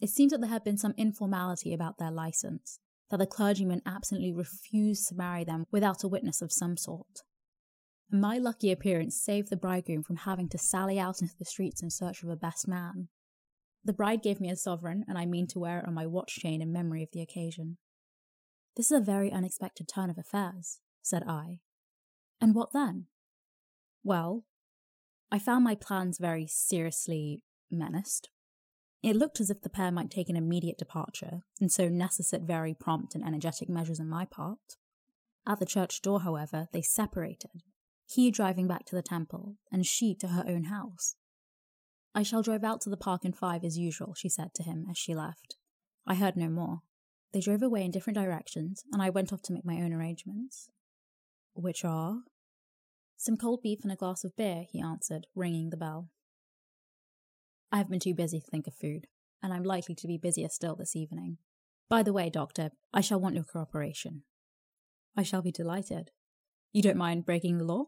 It 0.00 0.08
seems 0.08 0.32
that 0.32 0.40
there 0.40 0.50
had 0.50 0.64
been 0.64 0.78
some 0.78 0.94
informality 0.96 1.74
about 1.74 1.98
their 1.98 2.10
license, 2.10 2.78
that 3.10 3.18
the 3.18 3.26
clergyman 3.26 3.82
absolutely 3.84 4.32
refused 4.32 5.08
to 5.08 5.14
marry 5.14 5.44
them 5.44 5.66
without 5.70 6.02
a 6.02 6.08
witness 6.08 6.40
of 6.40 6.52
some 6.52 6.76
sort. 6.76 7.22
My 8.10 8.38
lucky 8.38 8.72
appearance 8.72 9.20
saved 9.20 9.50
the 9.50 9.56
bridegroom 9.56 10.02
from 10.02 10.16
having 10.16 10.48
to 10.48 10.58
sally 10.58 10.98
out 10.98 11.20
into 11.20 11.34
the 11.38 11.44
streets 11.44 11.82
in 11.82 11.90
search 11.90 12.22
of 12.22 12.28
a 12.28 12.36
best 12.36 12.66
man. 12.66 13.08
The 13.84 13.92
bride 13.92 14.22
gave 14.22 14.40
me 14.40 14.50
a 14.50 14.56
sovereign, 14.56 15.04
and 15.06 15.16
I 15.16 15.26
mean 15.26 15.46
to 15.48 15.58
wear 15.58 15.78
it 15.78 15.86
on 15.86 15.94
my 15.94 16.06
watch 16.06 16.36
chain 16.36 16.60
in 16.60 16.72
memory 16.72 17.02
of 17.02 17.10
the 17.12 17.22
occasion. 17.22 17.76
This 18.76 18.90
is 18.90 18.98
a 18.98 19.04
very 19.04 19.30
unexpected 19.30 19.86
turn 19.86 20.10
of 20.10 20.18
affairs, 20.18 20.80
said 21.02 21.22
I. 21.26 21.60
And 22.40 22.54
what 22.54 22.72
then? 22.72 23.06
Well, 24.02 24.44
I 25.30 25.38
found 25.38 25.64
my 25.64 25.74
plans 25.74 26.18
very 26.18 26.46
seriously 26.46 27.42
menaced. 27.70 28.30
It 29.02 29.16
looked 29.16 29.40
as 29.40 29.50
if 29.50 29.62
the 29.62 29.70
pair 29.70 29.90
might 29.90 30.10
take 30.10 30.28
an 30.28 30.36
immediate 30.36 30.76
departure, 30.76 31.42
and 31.60 31.72
so 31.72 31.88
necessitate 31.88 32.46
very 32.46 32.74
prompt 32.74 33.14
and 33.14 33.24
energetic 33.24 33.68
measures 33.68 33.98
on 33.98 34.08
my 34.08 34.26
part. 34.26 34.76
At 35.46 35.58
the 35.58 35.66
church 35.66 36.02
door, 36.02 36.20
however, 36.20 36.68
they 36.72 36.82
separated, 36.82 37.62
he 38.06 38.30
driving 38.30 38.66
back 38.66 38.84
to 38.86 38.96
the 38.96 39.02
temple, 39.02 39.56
and 39.70 39.86
she 39.86 40.14
to 40.16 40.28
her 40.28 40.44
own 40.46 40.64
house. 40.64 41.14
I 42.14 42.24
shall 42.24 42.42
drive 42.42 42.64
out 42.64 42.80
to 42.82 42.90
the 42.90 42.96
park 42.96 43.24
in 43.24 43.32
five 43.32 43.64
as 43.64 43.78
usual, 43.78 44.14
she 44.14 44.28
said 44.28 44.52
to 44.54 44.64
him 44.64 44.86
as 44.90 44.98
she 44.98 45.14
left. 45.14 45.56
I 46.06 46.16
heard 46.16 46.36
no 46.36 46.48
more. 46.48 46.80
They 47.32 47.40
drove 47.40 47.62
away 47.62 47.84
in 47.84 47.92
different 47.92 48.18
directions, 48.18 48.82
and 48.92 49.00
I 49.00 49.10
went 49.10 49.32
off 49.32 49.42
to 49.42 49.52
make 49.52 49.64
my 49.64 49.76
own 49.76 49.92
arrangements. 49.92 50.68
Which 51.54 51.84
are? 51.84 52.18
Some 53.16 53.36
cold 53.36 53.62
beef 53.62 53.80
and 53.82 53.92
a 53.92 53.96
glass 53.96 54.24
of 54.24 54.36
beer, 54.36 54.64
he 54.68 54.80
answered, 54.80 55.26
ringing 55.34 55.70
the 55.70 55.76
bell. 55.76 56.08
I 57.72 57.78
have 57.78 57.90
been 57.90 58.00
too 58.00 58.14
busy 58.14 58.40
to 58.40 58.46
think 58.46 58.66
of 58.66 58.74
food, 58.74 59.06
and 59.42 59.52
I'm 59.52 59.62
likely 59.62 59.94
to 59.94 60.06
be 60.06 60.18
busier 60.18 60.48
still 60.48 60.76
this 60.76 60.96
evening. 60.96 61.38
By 61.88 62.02
the 62.02 62.12
way, 62.12 62.30
Doctor, 62.30 62.70
I 62.92 63.00
shall 63.00 63.20
want 63.20 63.34
your 63.34 63.44
cooperation. 63.44 64.22
I 65.16 65.22
shall 65.22 65.42
be 65.42 65.52
delighted. 65.52 66.10
You 66.72 66.82
don't 66.82 66.96
mind 66.96 67.26
breaking 67.26 67.58
the 67.58 67.64
law? 67.64 67.86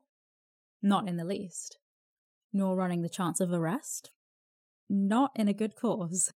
Not 0.83 1.09
in 1.09 1.17
the 1.17 1.25
least 1.25 1.79
nor 2.53 2.77
running 2.77 3.03
the 3.03 3.09
chance 3.09 3.41
of 3.41 3.53
arrest? 3.53 4.11
Not 4.89 5.31
in 5.35 5.49
a 5.49 5.55
good 5.55 5.75
cause. 5.75 6.33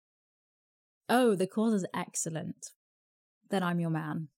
Oh, 1.08 1.34
the 1.34 1.46
cause 1.46 1.74
is 1.74 1.86
excellent. 1.94 2.72
Then 3.50 3.62
I'm 3.62 3.80
your 3.80 3.90
man. 3.90 4.28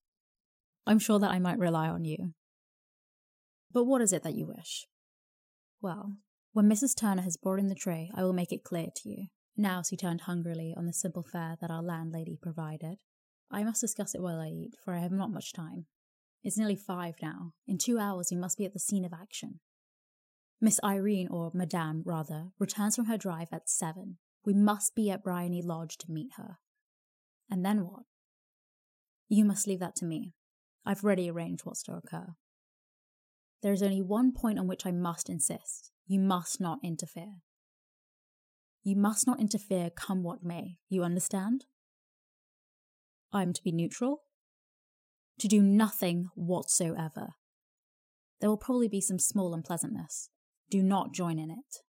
I'm 0.87 0.99
sure 0.99 1.19
that 1.19 1.31
I 1.31 1.39
might 1.39 1.59
rely 1.59 1.89
on 1.89 2.05
you. 2.05 2.35
But 3.73 3.85
what 3.85 4.03
is 4.03 4.13
it 4.13 4.23
that 4.23 4.35
you 4.35 4.47
wish? 4.47 4.87
Well, 5.81 6.15
when 6.59 6.69
Mrs. 6.69 6.97
Turner 6.97 7.23
has 7.23 7.37
brought 7.37 7.61
in 7.61 7.69
the 7.69 7.75
tray, 7.77 8.11
I 8.17 8.25
will 8.25 8.33
make 8.33 8.51
it 8.51 8.65
clear 8.65 8.89
to 8.93 9.09
you. 9.09 9.27
Now 9.57 9.81
she 9.89 9.97
turned 9.97 10.23
hungrily 10.23 10.75
on 10.77 10.87
the 10.87 10.93
simple 10.93 11.23
fare 11.23 11.57
that 11.61 11.71
our 11.71 11.85
landlady 11.85 12.37
provided. 12.37 12.97
I 13.49 13.63
must 13.63 13.81
discuss 13.81 14.13
it 14.13 14.21
while 14.21 14.41
I 14.41 14.49
eat, 14.49 14.75
for 14.85 14.93
I 14.93 14.99
have 14.99 15.13
not 15.13 15.31
much 15.31 15.53
time. 15.53 15.87
It's 16.43 16.59
nearly 16.59 16.75
five 16.75 17.15
now. 17.23 17.53
In 17.69 17.79
two 17.79 18.01
hours 18.01 18.31
we 18.33 18.37
must 18.37 18.59
be 18.59 18.65
at 18.65 18.73
the 18.73 18.81
scene 18.81 19.05
of 19.05 19.13
action. 19.13 19.61
Miss 20.61 20.81
Irene, 20.83 21.29
or 21.31 21.53
Madame 21.55 22.03
rather, 22.05 22.49
returns 22.59 22.97
from 22.97 23.05
her 23.05 23.17
drive 23.17 23.51
at 23.53 23.69
seven. 23.69 24.19
We 24.45 24.53
must 24.53 24.97
be 24.97 25.13
at 25.13 25.23
Briony 25.23 25.63
Lodge 25.63 25.97
to 25.99 26.11
meet 26.11 26.31
her. 26.39 26.57
And 27.49 27.65
then 27.65 27.85
what? 27.85 28.03
You 29.29 29.45
must 29.45 29.69
leave 29.69 29.79
that 29.79 29.95
to 29.99 30.05
me. 30.05 30.33
I've 30.85 31.05
already 31.05 31.31
arranged 31.31 31.65
what's 31.65 31.85
to 31.85 31.93
occur. 31.93 32.35
There 33.63 33.73
is 33.73 33.81
only 33.81 34.03
one 34.03 34.33
point 34.33 34.59
on 34.59 34.67
which 34.67 34.85
I 34.85 34.91
must 34.91 35.31
insist. 35.31 35.93
You 36.09 36.21
must 36.21 36.59
not 36.59 36.79
interfere. 36.83 37.43
You 38.83 38.97
must 38.97 39.27
not 39.27 39.41
interfere, 39.41 39.91
come 39.91 40.23
what 40.23 40.43
may. 40.43 40.79
You 40.89 41.05
understand? 41.05 41.67
I 43.31 43.43
am 43.43 43.53
to 43.53 43.63
be 43.63 43.73
neutral? 43.73 44.23
To 45.41 45.49
do 45.49 45.61
nothing 45.61 46.31
whatsoever. 46.35 47.35
There 48.41 48.49
will 48.49 48.57
probably 48.57 48.89
be 48.89 49.03
some 49.03 49.19
small 49.19 49.53
unpleasantness. 49.53 50.31
Do 50.71 50.83
not 50.83 51.13
join 51.13 51.39
in 51.39 51.51
it. 51.51 51.83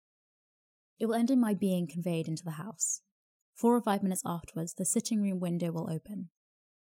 It 0.99 1.05
will 1.05 1.15
end 1.15 1.31
in 1.31 1.39
my 1.39 1.53
being 1.53 1.87
conveyed 1.87 2.27
into 2.27 2.43
the 2.43 2.51
house. 2.51 2.99
Four 3.55 3.73
or 3.73 3.81
five 3.81 4.03
minutes 4.03 4.23
afterwards, 4.25 4.73
the 4.73 4.83
sitting 4.83 5.21
room 5.21 5.39
window 5.39 5.71
will 5.71 5.89
open. 5.89 6.27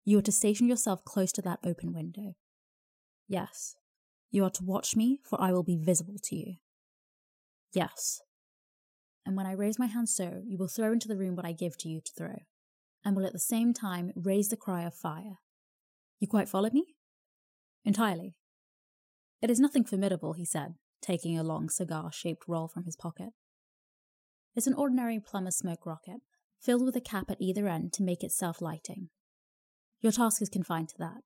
You 0.04 0.18
are 0.18 0.22
to 0.22 0.30
station 0.32 0.68
yourself 0.68 1.04
close 1.04 1.32
to 1.32 1.42
that 1.42 1.58
open 1.64 1.92
window. 1.92 2.34
Yes, 3.26 3.74
you 4.30 4.44
are 4.44 4.50
to 4.50 4.64
watch 4.64 4.94
me, 4.94 5.18
for 5.24 5.40
I 5.40 5.50
will 5.50 5.64
be 5.64 5.76
visible 5.76 6.18
to 6.22 6.36
you. 6.36 6.54
Yes. 7.74 8.20
And 9.26 9.36
when 9.36 9.46
I 9.46 9.52
raise 9.52 9.78
my 9.78 9.86
hand 9.86 10.08
so, 10.08 10.42
you 10.46 10.56
will 10.56 10.68
throw 10.68 10.92
into 10.92 11.08
the 11.08 11.16
room 11.16 11.34
what 11.34 11.46
I 11.46 11.52
give 11.52 11.76
to 11.78 11.88
you 11.88 12.00
to 12.00 12.12
throw, 12.16 12.42
and 13.04 13.16
will 13.16 13.26
at 13.26 13.32
the 13.32 13.38
same 13.38 13.74
time 13.74 14.12
raise 14.14 14.48
the 14.48 14.56
cry 14.56 14.82
of 14.82 14.94
fire. 14.94 15.38
You 16.20 16.28
quite 16.28 16.48
follow 16.48 16.70
me? 16.72 16.94
Entirely. 17.84 18.36
It 19.42 19.50
is 19.50 19.60
nothing 19.60 19.84
formidable, 19.84 20.34
he 20.34 20.44
said, 20.44 20.74
taking 21.02 21.38
a 21.38 21.42
long 21.42 21.68
cigar 21.68 22.10
shaped 22.12 22.44
roll 22.48 22.68
from 22.68 22.84
his 22.84 22.96
pocket. 22.96 23.30
It's 24.54 24.66
an 24.66 24.74
ordinary 24.74 25.18
plumber's 25.18 25.56
smoke 25.56 25.84
rocket, 25.84 26.20
filled 26.60 26.84
with 26.84 26.96
a 26.96 27.00
cap 27.00 27.30
at 27.30 27.40
either 27.40 27.66
end 27.66 27.92
to 27.94 28.02
make 28.02 28.22
it 28.22 28.30
self 28.30 28.62
lighting. 28.62 29.08
Your 30.00 30.12
task 30.12 30.40
is 30.40 30.48
confined 30.48 30.90
to 30.90 30.98
that. 30.98 31.22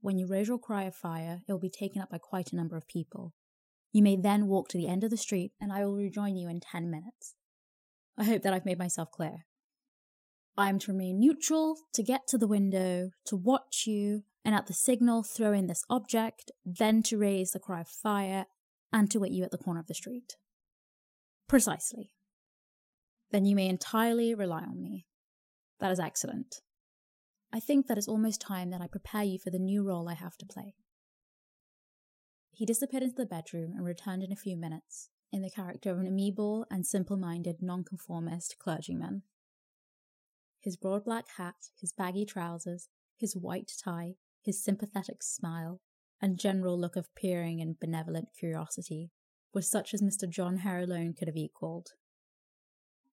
When 0.00 0.18
you 0.18 0.26
raise 0.26 0.48
your 0.48 0.58
cry 0.58 0.84
of 0.84 0.94
fire, 0.94 1.40
it 1.48 1.52
will 1.52 1.58
be 1.58 1.70
taken 1.70 2.02
up 2.02 2.10
by 2.10 2.18
quite 2.18 2.52
a 2.52 2.56
number 2.56 2.76
of 2.76 2.86
people. 2.86 3.32
You 3.92 4.02
may 4.02 4.16
then 4.16 4.46
walk 4.46 4.68
to 4.68 4.78
the 4.78 4.88
end 4.88 5.04
of 5.04 5.10
the 5.10 5.16
street, 5.16 5.52
and 5.60 5.72
I 5.72 5.84
will 5.84 5.96
rejoin 5.96 6.36
you 6.36 6.48
in 6.48 6.60
ten 6.60 6.90
minutes. 6.90 7.34
I 8.16 8.24
hope 8.24 8.42
that 8.42 8.52
I've 8.52 8.66
made 8.66 8.78
myself 8.78 9.10
clear. 9.10 9.46
I 10.56 10.68
am 10.68 10.78
to 10.80 10.92
remain 10.92 11.20
neutral, 11.20 11.76
to 11.94 12.02
get 12.02 12.26
to 12.28 12.38
the 12.38 12.48
window, 12.48 13.10
to 13.26 13.36
watch 13.36 13.84
you, 13.86 14.24
and 14.44 14.54
at 14.54 14.66
the 14.66 14.74
signal 14.74 15.22
throw 15.22 15.52
in 15.52 15.66
this 15.66 15.84
object, 15.88 16.50
then 16.64 17.02
to 17.04 17.18
raise 17.18 17.52
the 17.52 17.60
cry 17.60 17.80
of 17.80 17.88
fire, 17.88 18.46
and 18.92 19.10
to 19.10 19.20
wait 19.20 19.32
you 19.32 19.44
at 19.44 19.50
the 19.50 19.58
corner 19.58 19.80
of 19.80 19.86
the 19.86 19.94
street. 19.94 20.36
Precisely 21.48 22.10
then 23.30 23.44
you 23.44 23.54
may 23.54 23.68
entirely 23.68 24.34
rely 24.34 24.62
on 24.62 24.80
me. 24.80 25.06
That 25.80 25.92
is 25.92 26.00
excellent. 26.00 26.60
I 27.52 27.60
think 27.60 27.86
that 27.86 27.98
it's 27.98 28.08
almost 28.08 28.40
time 28.40 28.70
that 28.70 28.80
I 28.80 28.86
prepare 28.86 29.22
you 29.22 29.38
for 29.38 29.50
the 29.50 29.58
new 29.58 29.82
role 29.82 30.08
I 30.08 30.14
have 30.14 30.36
to 30.38 30.46
play. 30.46 30.74
He 32.58 32.66
disappeared 32.66 33.04
into 33.04 33.14
the 33.14 33.24
bedroom 33.24 33.74
and 33.76 33.84
returned 33.84 34.24
in 34.24 34.32
a 34.32 34.36
few 34.36 34.56
minutes, 34.56 35.10
in 35.30 35.42
the 35.42 35.48
character 35.50 35.92
of 35.92 36.00
an 36.00 36.08
amiable 36.08 36.66
and 36.68 36.84
simple 36.84 37.16
minded 37.16 37.62
nonconformist 37.62 38.58
clergyman. 38.58 39.22
His 40.58 40.76
broad 40.76 41.04
black 41.04 41.26
hat, 41.36 41.68
his 41.80 41.92
baggy 41.92 42.24
trousers, 42.24 42.88
his 43.16 43.36
white 43.36 43.70
tie, 43.80 44.16
his 44.42 44.60
sympathetic 44.60 45.22
smile, 45.22 45.82
and 46.20 46.36
general 46.36 46.76
look 46.76 46.96
of 46.96 47.14
peering 47.14 47.60
and 47.60 47.78
benevolent 47.78 48.30
curiosity 48.36 49.12
were 49.54 49.62
such 49.62 49.94
as 49.94 50.02
Mr. 50.02 50.28
John 50.28 50.56
Hare 50.56 50.80
alone 50.80 51.14
could 51.16 51.28
have 51.28 51.36
equalled. 51.36 51.92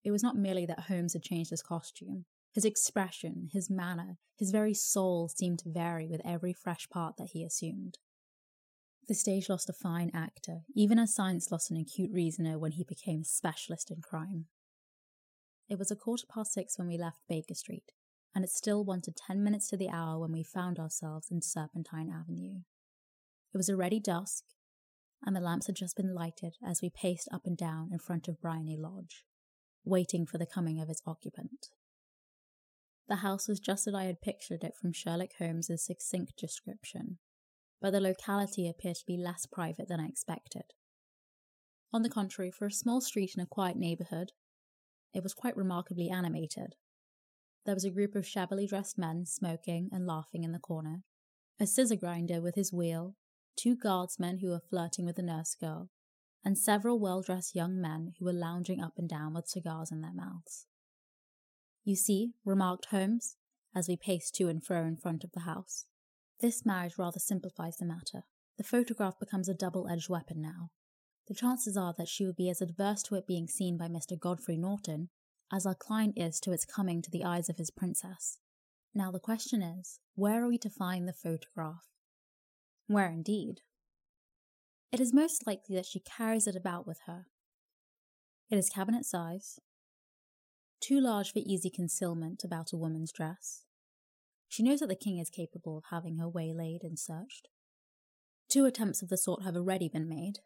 It 0.03 0.09
was 0.09 0.23
not 0.23 0.35
merely 0.35 0.65
that 0.65 0.85
Holmes 0.87 1.13
had 1.13 1.21
changed 1.21 1.51
his 1.51 1.61
costume. 1.61 2.25
His 2.51 2.65
expression, 2.65 3.49
his 3.53 3.69
manner, 3.69 4.17
his 4.35 4.49
very 4.49 4.73
soul 4.73 5.27
seemed 5.29 5.59
to 5.59 5.69
vary 5.69 6.07
with 6.07 6.21
every 6.25 6.51
fresh 6.51 6.89
part 6.89 7.17
that 7.17 7.29
he 7.33 7.43
assumed. 7.43 7.99
The 9.07 9.13
stage 9.13 9.49
lost 9.49 9.69
a 9.69 9.73
fine 9.73 10.09
actor, 10.13 10.61
even 10.75 10.97
as 10.97 11.13
science 11.13 11.51
lost 11.51 11.69
an 11.69 11.77
acute 11.77 12.11
reasoner 12.11 12.57
when 12.57 12.71
he 12.71 12.83
became 12.83 13.21
a 13.21 13.25
specialist 13.25 13.91
in 13.91 14.01
crime. 14.01 14.45
It 15.69 15.77
was 15.77 15.91
a 15.91 15.95
quarter 15.95 16.25
past 16.31 16.53
six 16.53 16.77
when 16.77 16.87
we 16.87 16.97
left 16.97 17.19
Baker 17.29 17.53
Street, 17.53 17.91
and 18.33 18.43
it 18.43 18.49
still 18.49 18.83
wanted 18.83 19.15
ten 19.15 19.43
minutes 19.43 19.67
to 19.69 19.77
the 19.77 19.89
hour 19.89 20.19
when 20.19 20.31
we 20.31 20.43
found 20.43 20.79
ourselves 20.79 21.29
in 21.29 21.41
Serpentine 21.41 22.09
Avenue. 22.09 22.61
It 23.53 23.57
was 23.57 23.69
already 23.69 23.99
dusk, 23.99 24.43
and 25.23 25.35
the 25.35 25.39
lamps 25.39 25.67
had 25.67 25.75
just 25.75 25.95
been 25.95 26.13
lighted 26.13 26.55
as 26.65 26.81
we 26.81 26.89
paced 26.89 27.29
up 27.31 27.45
and 27.45 27.57
down 27.57 27.89
in 27.91 27.99
front 27.99 28.27
of 28.27 28.41
Briony 28.41 28.77
Lodge 28.77 29.25
waiting 29.85 30.25
for 30.25 30.37
the 30.37 30.47
coming 30.47 30.81
of 30.81 30.89
its 30.89 31.01
occupant. 31.05 31.67
The 33.07 33.17
house 33.17 33.47
was 33.47 33.59
just 33.59 33.87
as 33.87 33.93
I 33.93 34.05
had 34.05 34.19
pictured 34.19 34.63
it 34.63 34.73
from 34.75 34.91
Sherlock 34.91 35.29
Holmes's 35.37 35.85
succinct 35.85 36.33
description, 36.37 37.19
but 37.81 37.91
the 37.91 37.99
locality 37.99 38.67
appeared 38.67 38.95
to 38.95 39.05
be 39.05 39.17
less 39.17 39.45
private 39.45 39.87
than 39.87 39.99
I 39.99 40.07
expected. 40.07 40.73
On 41.93 42.01
the 42.01 42.09
contrary, 42.09 42.51
for 42.51 42.65
a 42.65 42.71
small 42.71 43.01
street 43.01 43.31
in 43.35 43.43
a 43.43 43.47
quiet 43.47 43.77
neighbourhood, 43.77 44.31
it 45.13 45.23
was 45.23 45.33
quite 45.33 45.55
remarkably 45.55 46.09
animated. 46.09 46.75
There 47.65 47.73
was 47.73 47.85
a 47.85 47.89
group 47.89 48.15
of 48.15 48.27
shabbily 48.27 48.67
dressed 48.67 48.97
men 48.97 49.25
smoking 49.25 49.89
and 49.91 50.05
laughing 50.05 50.43
in 50.43 50.51
the 50.51 50.59
corner, 50.59 51.03
a 51.59 51.65
scissor 51.65 51.95
grinder 51.95 52.41
with 52.41 52.55
his 52.55 52.73
wheel, 52.73 53.15
two 53.55 53.75
guardsmen 53.75 54.39
who 54.39 54.49
were 54.49 54.61
flirting 54.69 55.05
with 55.05 55.17
a 55.17 55.23
nurse 55.23 55.55
girl, 55.55 55.89
and 56.43 56.57
several 56.57 56.99
well 56.99 57.21
dressed 57.21 57.55
young 57.55 57.79
men 57.81 58.13
who 58.19 58.25
were 58.25 58.33
lounging 58.33 58.81
up 58.81 58.93
and 58.97 59.09
down 59.09 59.33
with 59.33 59.47
cigars 59.47 59.91
in 59.91 60.01
their 60.01 60.13
mouths. 60.13 60.67
You 61.83 61.95
see, 61.95 62.33
remarked 62.43 62.87
Holmes, 62.87 63.37
as 63.75 63.87
we 63.87 63.95
paced 63.95 64.35
to 64.35 64.47
and 64.47 64.63
fro 64.63 64.85
in 64.85 64.97
front 64.97 65.23
of 65.23 65.31
the 65.31 65.41
house, 65.41 65.85
this 66.39 66.65
marriage 66.65 66.97
rather 66.97 67.19
simplifies 67.19 67.77
the 67.77 67.85
matter. 67.85 68.23
The 68.57 68.63
photograph 68.63 69.19
becomes 69.19 69.49
a 69.49 69.53
double 69.53 69.87
edged 69.87 70.09
weapon 70.09 70.41
now. 70.41 70.71
The 71.27 71.33
chances 71.33 71.75
are 71.75 71.93
that 71.97 72.07
she 72.07 72.25
would 72.25 72.35
be 72.35 72.49
as 72.49 72.61
adverse 72.61 73.01
to 73.03 73.15
it 73.15 73.27
being 73.27 73.47
seen 73.47 73.77
by 73.77 73.87
Mr. 73.87 74.19
Godfrey 74.19 74.57
Norton 74.57 75.09
as 75.51 75.65
our 75.65 75.75
client 75.75 76.13
is 76.17 76.39
to 76.41 76.51
its 76.51 76.65
coming 76.65 77.01
to 77.01 77.11
the 77.11 77.23
eyes 77.23 77.49
of 77.49 77.57
his 77.57 77.71
princess. 77.71 78.37
Now 78.93 79.11
the 79.11 79.19
question 79.19 79.61
is, 79.61 79.99
where 80.15 80.43
are 80.43 80.47
we 80.47 80.57
to 80.59 80.69
find 80.69 81.07
the 81.07 81.13
photograph? 81.13 81.85
Where 82.87 83.09
indeed? 83.09 83.61
It 84.91 84.99
is 84.99 85.13
most 85.13 85.45
likely 85.45 85.75
that 85.75 85.85
she 85.85 85.99
carries 85.99 86.47
it 86.47 86.55
about 86.55 86.87
with 86.87 86.99
her. 87.05 87.25
It 88.49 88.57
is 88.57 88.69
cabinet 88.69 89.05
size, 89.05 89.59
too 90.79 91.01
large 91.01 91.33
for 91.33 91.39
easy 91.39 91.69
concealment 91.69 92.43
about 92.43 92.71
a 92.71 92.77
woman's 92.77 93.11
dress. 93.11 93.64
She 94.47 94.63
knows 94.63 94.79
that 94.79 94.87
the 94.87 94.95
king 94.95 95.17
is 95.17 95.29
capable 95.29 95.77
of 95.77 95.85
having 95.89 96.17
her 96.17 96.29
waylaid 96.29 96.81
and 96.83 96.97
searched. 96.97 97.47
Two 98.49 98.65
attempts 98.65 99.01
of 99.01 99.09
the 99.09 99.17
sort 99.17 99.43
have 99.43 99.55
already 99.55 99.89
been 99.89 100.07
made. 100.07 100.39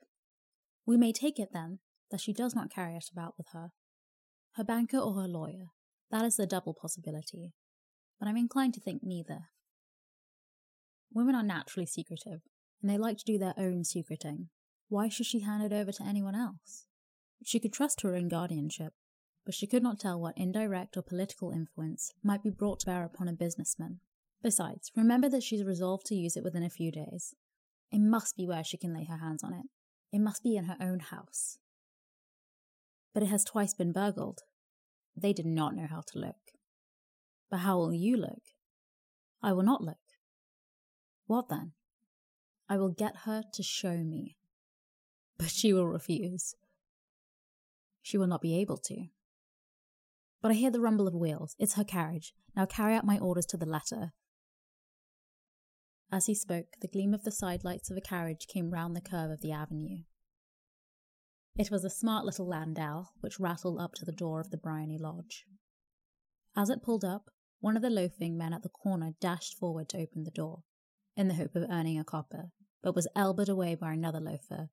We 0.85 0.97
may 0.97 1.11
take 1.11 1.39
it, 1.39 1.49
then, 1.53 1.79
that 2.11 2.21
she 2.21 2.33
does 2.33 2.55
not 2.55 2.71
carry 2.73 2.95
it 2.95 3.05
about 3.11 3.35
with 3.37 3.47
her. 3.53 3.69
Her 4.55 4.63
banker 4.63 4.97
or 4.97 5.13
her 5.15 5.27
lawyer, 5.27 5.67
that 6.11 6.25
is 6.25 6.37
the 6.37 6.47
double 6.47 6.73
possibility, 6.73 7.53
but 8.19 8.27
I'm 8.27 8.37
inclined 8.37 8.73
to 8.75 8.81
think 8.81 9.01
neither. 9.03 9.49
Women 11.13 11.35
are 11.35 11.43
naturally 11.43 11.85
secretive, 11.85 12.41
and 12.81 12.89
they 12.89 12.97
like 12.97 13.17
to 13.17 13.25
do 13.25 13.37
their 13.37 13.53
own 13.57 13.83
secreting. 13.83 14.49
Why 14.87 15.09
should 15.09 15.27
she 15.27 15.41
hand 15.41 15.63
it 15.63 15.75
over 15.75 15.91
to 15.91 16.03
anyone 16.03 16.35
else? 16.35 16.85
She 17.43 17.59
could 17.59 17.73
trust 17.73 18.01
her 18.01 18.15
own 18.15 18.27
guardianship, 18.27 18.93
but 19.45 19.53
she 19.53 19.67
could 19.67 19.83
not 19.83 19.99
tell 19.99 20.19
what 20.19 20.37
indirect 20.37 20.95
or 20.97 21.01
political 21.01 21.51
influence 21.51 22.13
might 22.23 22.43
be 22.43 22.49
brought 22.49 22.81
to 22.81 22.85
bear 22.85 23.03
upon 23.03 23.27
a 23.27 23.33
businessman. 23.33 23.99
Besides, 24.41 24.91
remember 24.95 25.27
that 25.29 25.43
she's 25.43 25.63
resolved 25.63 26.05
to 26.07 26.15
use 26.15 26.37
it 26.37 26.43
within 26.43 26.63
a 26.63 26.69
few 26.69 26.91
days. 26.91 27.35
It 27.91 27.99
must 27.99 28.37
be 28.37 28.45
where 28.45 28.63
she 28.63 28.77
can 28.77 28.93
lay 28.93 29.05
her 29.05 29.17
hands 29.17 29.43
on 29.43 29.53
it. 29.53 29.65
It 30.11 30.19
must 30.19 30.43
be 30.43 30.55
in 30.55 30.65
her 30.65 30.77
own 30.79 30.99
house. 30.99 31.57
But 33.13 33.23
it 33.23 33.27
has 33.27 33.43
twice 33.43 33.73
been 33.73 33.91
burgled. 33.91 34.41
They 35.15 35.33
did 35.33 35.45
not 35.45 35.75
know 35.75 35.87
how 35.89 36.01
to 36.11 36.19
look. 36.19 36.53
But 37.49 37.57
how 37.57 37.77
will 37.77 37.93
you 37.93 38.15
look? 38.15 38.41
I 39.41 39.53
will 39.53 39.63
not 39.63 39.83
look. 39.83 39.97
What 41.25 41.49
then? 41.49 41.73
I 42.69 42.77
will 42.77 42.89
get 42.89 43.17
her 43.25 43.43
to 43.53 43.63
show 43.63 43.97
me. 43.97 44.37
But 45.37 45.49
she 45.49 45.73
will 45.73 45.87
refuse. 45.87 46.53
She 48.01 48.17
will 48.17 48.27
not 48.27 48.41
be 48.41 48.59
able 48.59 48.77
to. 48.77 49.05
But 50.41 50.51
I 50.51 50.55
hear 50.55 50.71
the 50.71 50.79
rumble 50.79 51.07
of 51.07 51.13
wheels. 51.13 51.55
It's 51.59 51.75
her 51.75 51.83
carriage. 51.83 52.33
Now 52.55 52.65
carry 52.65 52.95
out 52.95 53.05
my 53.05 53.17
orders 53.17 53.45
to 53.47 53.57
the 53.57 53.65
letter. 53.65 54.13
As 56.11 56.25
he 56.25 56.33
spoke, 56.33 56.67
the 56.81 56.87
gleam 56.87 57.13
of 57.13 57.23
the 57.23 57.31
side 57.31 57.63
lights 57.63 57.91
of 57.91 57.97
a 57.97 58.01
carriage 58.01 58.47
came 58.47 58.71
round 58.71 58.95
the 58.95 59.01
curve 59.01 59.31
of 59.31 59.41
the 59.41 59.51
avenue. 59.51 60.03
It 61.57 61.69
was 61.69 61.83
a 61.83 61.89
smart 61.89 62.25
little 62.25 62.47
landau 62.47 63.07
which 63.19 63.39
rattled 63.39 63.79
up 63.79 63.93
to 63.95 64.05
the 64.05 64.11
door 64.11 64.39
of 64.39 64.49
the 64.49 64.57
Briony 64.57 64.97
Lodge. 64.97 65.45
As 66.55 66.69
it 66.69 66.81
pulled 66.81 67.03
up, 67.03 67.29
one 67.59 67.75
of 67.75 67.81
the 67.81 67.89
loafing 67.89 68.37
men 68.37 68.53
at 68.53 68.63
the 68.63 68.69
corner 68.69 69.11
dashed 69.19 69.57
forward 69.57 69.89
to 69.89 69.99
open 69.99 70.23
the 70.23 70.31
door, 70.31 70.63
in 71.15 71.27
the 71.27 71.35
hope 71.35 71.55
of 71.55 71.69
earning 71.69 71.99
a 71.99 72.03
copper 72.03 72.51
but 72.81 72.95
was 72.95 73.07
elbowed 73.15 73.49
away 73.49 73.75
by 73.75 73.93
another 73.93 74.19
loafer, 74.19 74.69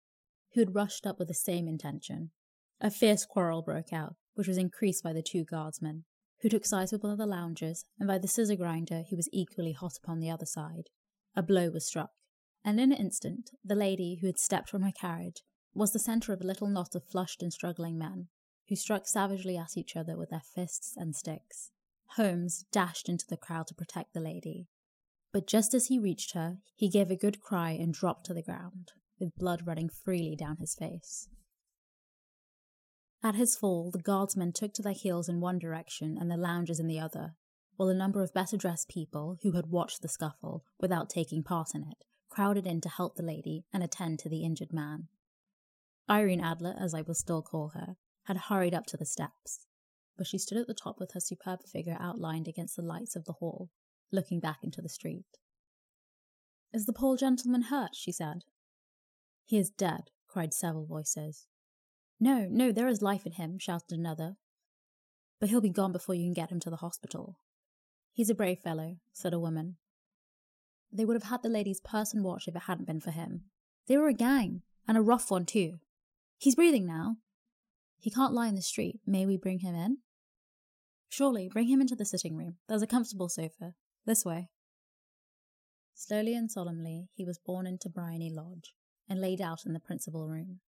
who 0.54 0.60
had 0.60 0.74
rushed 0.74 1.06
up 1.06 1.18
with 1.18 1.28
the 1.28 1.34
same 1.34 1.68
intention. 1.68 2.30
A 2.80 2.90
fierce 2.90 3.24
quarrel 3.24 3.62
broke 3.62 3.92
out, 3.92 4.16
which 4.36 4.46
was 4.46 4.56
increased 4.56 5.02
by 5.02 5.12
the 5.12 5.22
two 5.22 5.44
guardsmen, 5.44 6.04
who 6.42 6.48
took 6.48 6.64
sides 6.64 6.92
with 6.92 7.02
one 7.02 7.12
of 7.12 7.18
the 7.18 7.26
loungers, 7.26 7.84
and 7.98 8.06
by 8.06 8.18
the 8.18 8.28
scissor 8.28 8.54
grinder, 8.54 9.04
who 9.10 9.16
was 9.16 9.28
equally 9.32 9.72
hot 9.72 9.94
upon 10.02 10.20
the 10.20 10.30
other 10.30 10.46
side. 10.46 10.84
A 11.34 11.42
blow 11.42 11.70
was 11.70 11.86
struck, 11.86 12.10
and 12.64 12.78
in 12.78 12.92
an 12.92 12.98
instant, 12.98 13.50
the 13.64 13.74
lady 13.74 14.18
who 14.20 14.26
had 14.28 14.38
stepped 14.38 14.70
from 14.70 14.82
her 14.82 14.92
carriage 14.92 15.42
was 15.74 15.92
the 15.92 15.98
centre 15.98 16.32
of 16.32 16.40
a 16.40 16.46
little 16.46 16.68
knot 16.68 16.94
of 16.94 17.04
flushed 17.04 17.42
and 17.42 17.52
struggling 17.52 17.98
men, 17.98 18.28
who 18.68 18.76
struck 18.76 19.08
savagely 19.08 19.56
at 19.56 19.76
each 19.76 19.96
other 19.96 20.16
with 20.16 20.30
their 20.30 20.42
fists 20.54 20.94
and 20.96 21.16
sticks. 21.16 21.70
Holmes 22.16 22.64
dashed 22.70 23.08
into 23.08 23.26
the 23.28 23.36
crowd 23.36 23.66
to 23.66 23.74
protect 23.74 24.14
the 24.14 24.20
lady, 24.20 24.68
but 25.32 25.46
just 25.46 25.74
as 25.74 25.88
he 25.88 25.98
reached 25.98 26.32
her, 26.32 26.58
he 26.74 26.88
gave 26.88 27.10
a 27.10 27.16
good 27.16 27.40
cry 27.40 27.72
and 27.72 27.92
dropped 27.92 28.24
to 28.26 28.32
the 28.32 28.42
ground, 28.42 28.92
with 29.18 29.36
blood 29.36 29.66
running 29.66 29.90
freely 29.90 30.34
down 30.34 30.56
his 30.56 30.74
face. 30.74 31.28
At 33.26 33.34
his 33.34 33.56
fall, 33.56 33.90
the 33.90 33.98
guardsmen 33.98 34.52
took 34.52 34.72
to 34.74 34.82
their 34.82 34.92
heels 34.92 35.28
in 35.28 35.40
one 35.40 35.58
direction 35.58 36.16
and 36.16 36.30
the 36.30 36.36
loungers 36.36 36.78
in 36.78 36.86
the 36.86 37.00
other, 37.00 37.34
while 37.74 37.88
a 37.88 37.94
number 37.94 38.22
of 38.22 38.32
better 38.32 38.56
dressed 38.56 38.88
people 38.88 39.38
who 39.42 39.50
had 39.50 39.66
watched 39.66 40.00
the 40.00 40.08
scuffle 40.08 40.64
without 40.78 41.10
taking 41.10 41.42
part 41.42 41.74
in 41.74 41.82
it 41.82 42.04
crowded 42.28 42.68
in 42.68 42.80
to 42.82 42.88
help 42.88 43.16
the 43.16 43.24
lady 43.24 43.64
and 43.72 43.82
attend 43.82 44.20
to 44.20 44.28
the 44.28 44.44
injured 44.44 44.72
man. 44.72 45.08
Irene 46.08 46.40
Adler, 46.40 46.76
as 46.78 46.94
I 46.94 47.02
will 47.02 47.16
still 47.16 47.42
call 47.42 47.70
her, 47.70 47.96
had 48.26 48.36
hurried 48.36 48.74
up 48.74 48.86
to 48.86 48.96
the 48.96 49.04
steps, 49.04 49.66
but 50.16 50.28
she 50.28 50.38
stood 50.38 50.58
at 50.58 50.68
the 50.68 50.72
top 50.74 51.00
with 51.00 51.10
her 51.14 51.20
superb 51.20 51.64
figure 51.64 51.96
outlined 51.98 52.46
against 52.46 52.76
the 52.76 52.82
lights 52.82 53.16
of 53.16 53.24
the 53.24 53.32
hall, 53.32 53.70
looking 54.12 54.38
back 54.38 54.58
into 54.62 54.80
the 54.80 54.88
street. 54.88 55.26
Is 56.72 56.86
the 56.86 56.92
poor 56.92 57.16
gentleman 57.16 57.62
hurt? 57.62 57.96
she 57.96 58.12
said. 58.12 58.44
He 59.44 59.58
is 59.58 59.68
dead, 59.68 60.10
cried 60.28 60.54
several 60.54 60.86
voices. 60.86 61.48
No, 62.18 62.46
no, 62.50 62.72
there 62.72 62.88
is 62.88 63.02
life 63.02 63.26
in 63.26 63.32
him, 63.32 63.58
shouted 63.58 63.92
another. 63.92 64.36
But 65.38 65.50
he'll 65.50 65.60
be 65.60 65.70
gone 65.70 65.92
before 65.92 66.14
you 66.14 66.24
can 66.24 66.32
get 66.32 66.50
him 66.50 66.60
to 66.60 66.70
the 66.70 66.76
hospital. 66.76 67.38
He's 68.12 68.30
a 68.30 68.34
brave 68.34 68.60
fellow, 68.60 68.96
said 69.12 69.34
a 69.34 69.38
woman. 69.38 69.76
They 70.90 71.04
would 71.04 71.16
have 71.16 71.30
had 71.30 71.42
the 71.42 71.50
lady's 71.50 71.80
purse 71.80 72.14
and 72.14 72.24
watch 72.24 72.48
if 72.48 72.56
it 72.56 72.62
hadn't 72.62 72.86
been 72.86 73.00
for 73.00 73.10
him. 73.10 73.42
They 73.86 73.98
were 73.98 74.08
a 74.08 74.14
gang, 74.14 74.62
and 74.88 74.96
a 74.96 75.02
rough 75.02 75.30
one 75.30 75.44
too. 75.44 75.80
He's 76.38 76.54
breathing 76.54 76.86
now. 76.86 77.16
He 77.98 78.10
can't 78.10 78.32
lie 78.32 78.48
in 78.48 78.54
the 78.54 78.62
street. 78.62 79.00
May 79.06 79.26
we 79.26 79.36
bring 79.36 79.60
him 79.60 79.74
in? 79.74 79.98
Surely, 81.08 81.50
bring 81.52 81.68
him 81.68 81.80
into 81.80 81.96
the 81.96 82.04
sitting 82.04 82.36
room. 82.36 82.56
There's 82.68 82.82
a 82.82 82.86
comfortable 82.86 83.28
sofa. 83.28 83.74
This 84.06 84.24
way. 84.24 84.48
Slowly 85.94 86.34
and 86.34 86.50
solemnly, 86.50 87.08
he 87.14 87.24
was 87.24 87.38
borne 87.38 87.66
into 87.66 87.88
Briony 87.88 88.30
Lodge 88.30 88.74
and 89.08 89.20
laid 89.20 89.40
out 89.40 89.64
in 89.64 89.72
the 89.72 89.80
principal 89.80 90.28
room. 90.28 90.60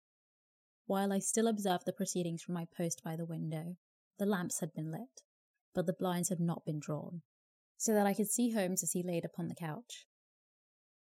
While 0.87 1.13
I 1.13 1.19
still 1.19 1.49
observed 1.49 1.85
the 1.85 1.93
proceedings 1.93 2.43
from 2.43 2.55
my 2.55 2.67
post 2.77 3.03
by 3.05 3.17
the 3.17 3.25
window, 3.25 3.77
the 4.19 4.27
lamps 4.27 4.61
had 4.61 4.73
been 4.73 4.91
lit, 4.91 5.23
but 5.75 5.87
the 5.87 5.93
blinds 5.93 6.29
had 6.29 6.41
not 6.41 6.65
been 6.65 6.79
drawn, 6.79 7.23
so 7.77 7.93
that 7.93 8.07
I 8.07 8.15
could 8.15 8.31
see 8.31 8.53
Holmes 8.53 8.83
as 8.83 8.93
he 8.93 9.03
laid 9.03 9.25
upon 9.25 9.49
the 9.49 9.55
couch. 9.55 10.07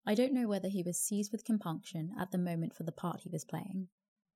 I 0.04 0.14
don't 0.14 0.32
know 0.32 0.48
whether 0.48 0.68
he 0.68 0.82
was 0.82 0.98
seized 0.98 1.30
with 1.30 1.44
compunction 1.44 2.12
at 2.18 2.32
the 2.32 2.38
moment 2.38 2.74
for 2.74 2.82
the 2.82 2.92
part 2.92 3.20
he 3.20 3.28
was 3.28 3.44
playing, 3.44 3.88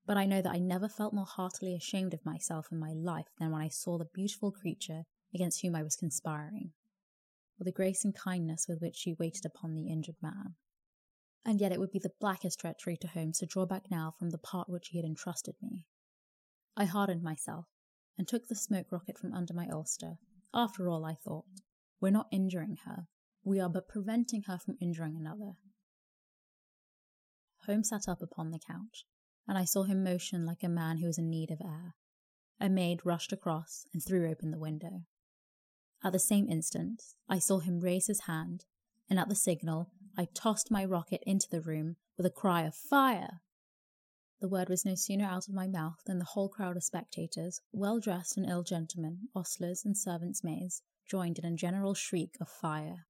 but 0.07 0.17
I 0.17 0.25
know 0.25 0.41
that 0.41 0.53
I 0.53 0.59
never 0.59 0.88
felt 0.88 1.14
more 1.14 1.26
heartily 1.26 1.75
ashamed 1.75 2.14
of 2.14 2.25
myself 2.25 2.69
in 2.71 2.79
my 2.79 2.93
life 2.93 3.29
than 3.38 3.50
when 3.50 3.62
I 3.62 3.69
saw 3.69 3.99
the 3.99 4.05
beautiful 4.05 4.53
creature 4.53 5.03
against 5.35 5.62
whom 5.62 5.75
I 5.75 5.83
was 5.83 5.97
conspiring 5.97 6.73
or 7.61 7.64
the 7.64 7.73
grace 7.73 8.05
and 8.05 8.14
kindness 8.14 8.67
with 8.69 8.81
which 8.81 8.97
she 8.97 9.14
waited 9.14 9.45
upon 9.45 9.75
the 9.75 9.88
injured 9.88 10.17
man. 10.23 10.55
And 11.45 11.61
yet 11.61 11.73
it 11.73 11.81
would 11.81 11.91
be 11.91 11.99
the 11.99 12.13
blackest 12.21 12.61
treachery 12.61 12.97
to 12.99 13.09
Holmes 13.09 13.39
to 13.39 13.47
draw 13.47 13.67
back 13.67 13.91
now 13.91 14.15
from 14.19 14.31
the 14.31 14.39
part 14.39 14.69
which 14.69 14.89
he 14.89 14.99
had 14.99 15.05
entrusted 15.05 15.57
me. 15.61 15.87
I 16.77 16.87
hardened 16.87 17.23
myself 17.23 17.67
and 18.17 18.27
took 18.27 18.49
the 18.49 18.55
smoke 18.55 18.87
rocket 18.91 19.19
from 19.19 19.35
under 19.35 19.53
my 19.53 19.69
ulster. 19.71 20.15
After 20.55 20.89
all, 20.89 21.05
I 21.05 21.15
thought, 21.15 21.45
we're 22.01 22.11
not 22.11 22.29
injuring 22.33 22.79
her. 22.87 23.09
We 23.45 23.61
are 23.61 23.69
but 23.69 23.89
preventing 23.89 24.45
her 24.47 24.59
from 24.59 24.77
injuring 24.81 25.17
another. 25.17 25.53
Holmes 27.67 27.89
sat 27.89 28.09
up 28.09 28.23
upon 28.23 28.51
the 28.51 28.59
couch, 28.59 29.05
and 29.47 29.59
I 29.59 29.65
saw 29.65 29.85
him 29.85 30.05
motion 30.05 30.47
like 30.47 30.63
a 30.63 30.69
man 30.69 30.99
who 30.99 31.09
is 31.09 31.19
in 31.19 31.31
need 31.31 31.51
of 31.51 31.61
air. 31.61 31.95
A 32.61 32.69
maid 32.69 33.01
rushed 33.05 33.33
across 33.33 33.85
and 33.93 34.02
threw 34.02 34.30
open 34.30 34.50
the 34.50 34.59
window. 34.59 35.02
At 36.02 36.13
the 36.13 36.19
same 36.19 36.49
instant, 36.49 37.02
I 37.28 37.39
saw 37.39 37.59
him 37.59 37.80
raise 37.80 38.07
his 38.07 38.23
hand, 38.26 38.65
and 39.09 39.19
at 39.19 39.28
the 39.28 39.35
signal, 39.35 39.91
I 40.17 40.27
tossed 40.27 40.71
my 40.71 40.85
rocket 40.85 41.23
into 41.27 41.49
the 41.50 41.61
room 41.61 41.97
with 42.17 42.25
a 42.25 42.31
cry 42.31 42.63
of 42.63 42.75
fire. 42.75 43.41
The 44.41 44.49
word 44.49 44.69
was 44.69 44.85
no 44.85 44.95
sooner 44.95 45.25
out 45.25 45.49
of 45.49 45.55
my 45.55 45.67
mouth 45.67 45.99
than 46.07 46.19
the 46.19 46.25
whole 46.25 46.49
crowd 46.49 46.77
of 46.77 46.85
spectators, 46.85 47.61
well 47.73 47.99
dressed 47.99 48.37
and 48.37 48.47
ill 48.47 48.63
gentlemen, 48.63 49.29
ostlers, 49.35 49.85
and 49.85 49.97
servants' 49.97 50.45
maids, 50.45 50.83
joined 51.09 51.39
in 51.39 51.45
a 51.45 51.57
general 51.57 51.95
shriek 51.95 52.37
of 52.41 52.49
fire. 52.49 53.07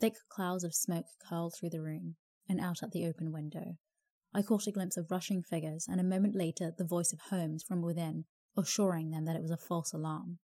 Thick 0.00 0.16
clouds 0.28 0.64
of 0.64 0.74
smoke 0.74 1.06
curled 1.26 1.54
through 1.54 1.70
the 1.70 1.80
room 1.80 2.16
and 2.48 2.60
out 2.60 2.82
at 2.82 2.90
the 2.90 3.06
open 3.06 3.32
window. 3.32 3.78
I 4.34 4.42
caught 4.42 4.66
a 4.66 4.72
glimpse 4.72 4.96
of 4.96 5.10
rushing 5.10 5.42
figures, 5.42 5.86
and 5.88 6.00
a 6.00 6.04
moment 6.04 6.34
later 6.34 6.70
the 6.76 6.84
voice 6.84 7.12
of 7.12 7.20
Holmes 7.30 7.62
from 7.62 7.80
within, 7.80 8.24
assuring 8.56 9.10
them 9.10 9.24
that 9.24 9.36
it 9.36 9.42
was 9.42 9.50
a 9.50 9.56
false 9.56 9.92
alarm. 9.92 10.38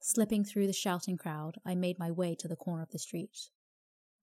Slipping 0.00 0.44
through 0.44 0.66
the 0.66 0.72
shouting 0.72 1.16
crowd, 1.16 1.56
I 1.66 1.74
made 1.74 1.98
my 1.98 2.10
way 2.10 2.34
to 2.36 2.48
the 2.48 2.56
corner 2.56 2.82
of 2.82 2.90
the 2.90 2.98
street. 2.98 3.50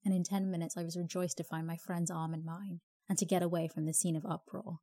And 0.08 0.16
in 0.16 0.24
ten 0.24 0.50
minutes 0.50 0.78
I 0.78 0.84
was 0.84 0.96
rejoiced 0.96 1.36
to 1.36 1.44
find 1.44 1.68
my 1.68 1.76
friend's 1.76 2.10
arm 2.10 2.34
in 2.34 2.46
mine, 2.46 2.80
and 3.10 3.18
to 3.18 3.26
get 3.26 3.44
away 3.44 3.68
from 3.68 3.86
the 3.86 3.94
scene 3.94 4.16
of 4.16 4.26
uproar. 4.26 4.78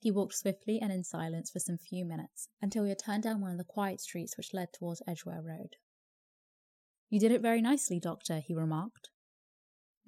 He 0.00 0.10
walked 0.10 0.34
swiftly 0.34 0.80
and 0.82 0.90
in 0.90 1.04
silence 1.04 1.48
for 1.48 1.60
some 1.60 1.78
few 1.78 2.04
minutes, 2.04 2.48
until 2.60 2.82
we 2.82 2.88
had 2.88 2.98
turned 2.98 3.22
down 3.22 3.40
one 3.40 3.52
of 3.52 3.56
the 3.58 3.62
quiet 3.62 4.00
streets 4.00 4.36
which 4.36 4.52
led 4.52 4.72
towards 4.72 5.00
Edgware 5.06 5.40
Road. 5.40 5.76
You 7.08 7.20
did 7.20 7.30
it 7.30 7.40
very 7.40 7.62
nicely, 7.62 8.00
Doctor, 8.00 8.40
he 8.44 8.52
remarked. 8.52 9.10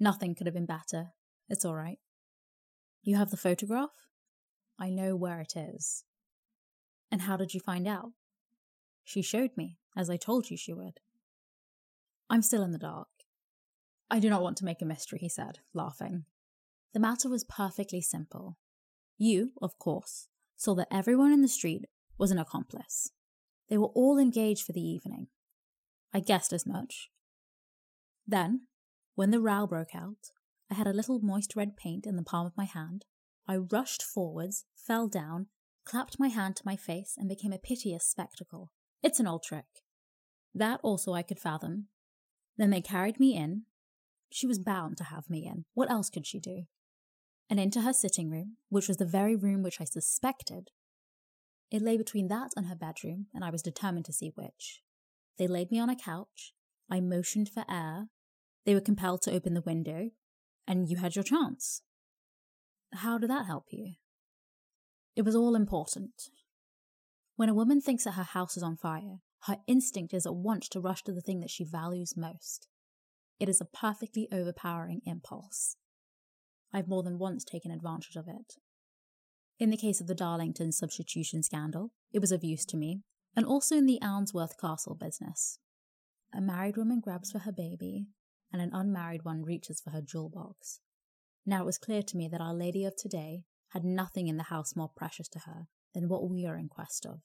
Nothing 0.01 0.35
could 0.35 0.47
have 0.47 0.53
been 0.53 0.65
better. 0.65 1.11
It's 1.47 1.63
all 1.63 1.75
right. 1.75 1.99
You 3.01 3.15
have 3.15 3.29
the 3.29 3.37
photograph? 3.37 3.91
I 4.77 4.89
know 4.89 5.15
where 5.15 5.39
it 5.39 5.53
is. 5.55 6.03
And 7.09 7.21
how 7.21 7.37
did 7.37 7.53
you 7.53 7.61
find 7.61 7.87
out? 7.87 8.11
She 9.05 9.21
showed 9.21 9.51
me, 9.55 9.77
as 9.95 10.09
I 10.09 10.17
told 10.17 10.49
you 10.49 10.57
she 10.57 10.73
would. 10.73 10.99
I'm 12.29 12.41
still 12.41 12.63
in 12.63 12.73
the 12.73 12.77
dark. 12.77 13.07
I 14.09 14.19
do 14.19 14.29
not 14.29 14.41
want 14.41 14.57
to 14.57 14.65
make 14.65 14.81
a 14.81 14.85
mystery, 14.85 15.19
he 15.19 15.29
said, 15.29 15.59
laughing. 15.73 16.25
The 16.93 16.99
matter 16.99 17.29
was 17.29 17.43
perfectly 17.43 18.01
simple. 18.01 18.57
You, 19.17 19.51
of 19.61 19.77
course, 19.77 20.27
saw 20.55 20.75
that 20.75 20.87
everyone 20.91 21.31
in 21.31 21.41
the 21.41 21.47
street 21.47 21.85
was 22.17 22.31
an 22.31 22.39
accomplice. 22.39 23.11
They 23.69 23.77
were 23.77 23.87
all 23.87 24.17
engaged 24.17 24.65
for 24.65 24.71
the 24.71 24.81
evening. 24.81 25.27
I 26.13 26.21
guessed 26.21 26.53
as 26.53 26.65
much. 26.65 27.09
Then, 28.25 28.61
when 29.15 29.31
the 29.31 29.41
row 29.41 29.67
broke 29.67 29.95
out, 29.95 30.31
I 30.71 30.75
had 30.75 30.87
a 30.87 30.93
little 30.93 31.19
moist 31.19 31.55
red 31.55 31.75
paint 31.75 32.05
in 32.05 32.15
the 32.15 32.23
palm 32.23 32.45
of 32.45 32.57
my 32.57 32.65
hand. 32.65 33.05
I 33.47 33.57
rushed 33.57 34.03
forwards, 34.03 34.65
fell 34.75 35.07
down, 35.07 35.47
clapped 35.85 36.19
my 36.19 36.27
hand 36.27 36.55
to 36.57 36.65
my 36.65 36.75
face, 36.75 37.15
and 37.17 37.29
became 37.29 37.53
a 37.53 37.57
piteous 37.57 38.05
spectacle. 38.05 38.71
It's 39.01 39.19
an 39.19 39.27
old 39.27 39.43
trick. 39.43 39.83
That 40.53 40.79
also 40.83 41.13
I 41.13 41.21
could 41.21 41.39
fathom. 41.39 41.87
Then 42.57 42.69
they 42.69 42.81
carried 42.81 43.19
me 43.19 43.35
in. 43.35 43.63
She 44.31 44.47
was 44.47 44.59
bound 44.59 44.97
to 44.97 45.05
have 45.05 45.29
me 45.29 45.45
in. 45.45 45.65
What 45.73 45.89
else 45.89 46.09
could 46.09 46.27
she 46.27 46.39
do? 46.39 46.63
And 47.49 47.59
into 47.59 47.81
her 47.81 47.93
sitting 47.93 48.29
room, 48.29 48.57
which 48.69 48.87
was 48.87 48.97
the 48.97 49.05
very 49.05 49.35
room 49.35 49.63
which 49.63 49.79
I 49.79 49.85
suspected. 49.85 50.69
It 51.71 51.81
lay 51.81 51.97
between 51.97 52.27
that 52.27 52.51
and 52.55 52.67
her 52.67 52.75
bedroom, 52.75 53.27
and 53.33 53.43
I 53.43 53.49
was 53.49 53.61
determined 53.61 54.05
to 54.05 54.13
see 54.13 54.31
which. 54.35 54.81
They 55.37 55.47
laid 55.47 55.71
me 55.71 55.79
on 55.79 55.89
a 55.89 55.95
couch. 55.95 56.53
I 56.89 56.99
motioned 56.99 57.49
for 57.49 57.65
air. 57.69 58.07
They 58.65 58.73
were 58.73 58.81
compelled 58.81 59.21
to 59.23 59.33
open 59.33 59.53
the 59.53 59.61
window, 59.61 60.09
and 60.67 60.89
you 60.89 60.97
had 60.97 61.15
your 61.15 61.23
chance. 61.23 61.81
How 62.93 63.17
did 63.17 63.29
that 63.29 63.45
help 63.45 63.65
you? 63.71 63.93
It 65.15 65.23
was 65.23 65.35
all 65.35 65.55
important. 65.55 66.29
When 67.35 67.49
a 67.49 67.53
woman 67.53 67.81
thinks 67.81 68.03
that 68.03 68.11
her 68.11 68.23
house 68.23 68.57
is 68.57 68.63
on 68.63 68.77
fire, 68.77 69.19
her 69.43 69.57
instinct 69.67 70.13
is 70.13 70.25
at 70.25 70.35
once 70.35 70.67
to 70.69 70.79
rush 70.79 71.03
to 71.03 71.13
the 71.13 71.21
thing 71.21 71.39
that 71.41 71.49
she 71.49 71.63
values 71.63 72.15
most. 72.17 72.67
It 73.39 73.49
is 73.49 73.61
a 73.61 73.65
perfectly 73.65 74.27
overpowering 74.31 75.01
impulse. 75.05 75.75
I've 76.73 76.87
more 76.87 77.03
than 77.03 77.19
once 77.19 77.43
taken 77.43 77.71
advantage 77.71 78.15
of 78.15 78.27
it. 78.27 78.55
In 79.59 79.69
the 79.69 79.77
case 79.77 80.01
of 80.01 80.07
the 80.07 80.15
Darlington 80.15 80.71
substitution 80.71 81.43
scandal, 81.43 81.91
it 82.11 82.19
was 82.19 82.31
of 82.31 82.43
use 82.43 82.65
to 82.65 82.77
me, 82.77 83.01
and 83.35 83.45
also 83.45 83.75
in 83.75 83.85
the 83.85 83.99
Arnsworth 84.03 84.57
Castle 84.59 84.95
business. 84.95 85.59
A 86.33 86.41
married 86.41 86.77
woman 86.77 86.99
grabs 86.99 87.31
for 87.31 87.39
her 87.39 87.51
baby, 87.51 88.07
and 88.51 88.61
an 88.61 88.71
unmarried 88.73 89.23
one 89.23 89.43
reaches 89.43 89.81
for 89.81 89.91
her 89.91 90.01
jewel 90.01 90.29
box. 90.29 90.81
Now 91.45 91.61
it 91.61 91.65
was 91.65 91.77
clear 91.77 92.01
to 92.03 92.17
me 92.17 92.27
that 92.31 92.41
Our 92.41 92.53
Lady 92.53 92.83
of 92.83 92.95
today 92.95 93.43
had 93.69 93.83
nothing 93.83 94.27
in 94.27 94.37
the 94.37 94.43
house 94.43 94.75
more 94.75 94.91
precious 94.95 95.27
to 95.29 95.39
her 95.39 95.67
than 95.93 96.09
what 96.09 96.29
we 96.29 96.45
are 96.45 96.57
in 96.57 96.69
quest 96.69 97.05
of. 97.05 97.21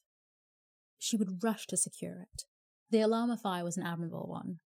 She 0.98 1.16
would 1.16 1.42
rush 1.42 1.66
to 1.66 1.76
secure 1.76 2.20
it. 2.20 2.44
The 2.90 3.00
alarm 3.00 3.30
of 3.30 3.40
fire 3.40 3.64
was 3.64 3.76
an 3.76 3.86
admirable 3.86 4.26
one. 4.28 4.60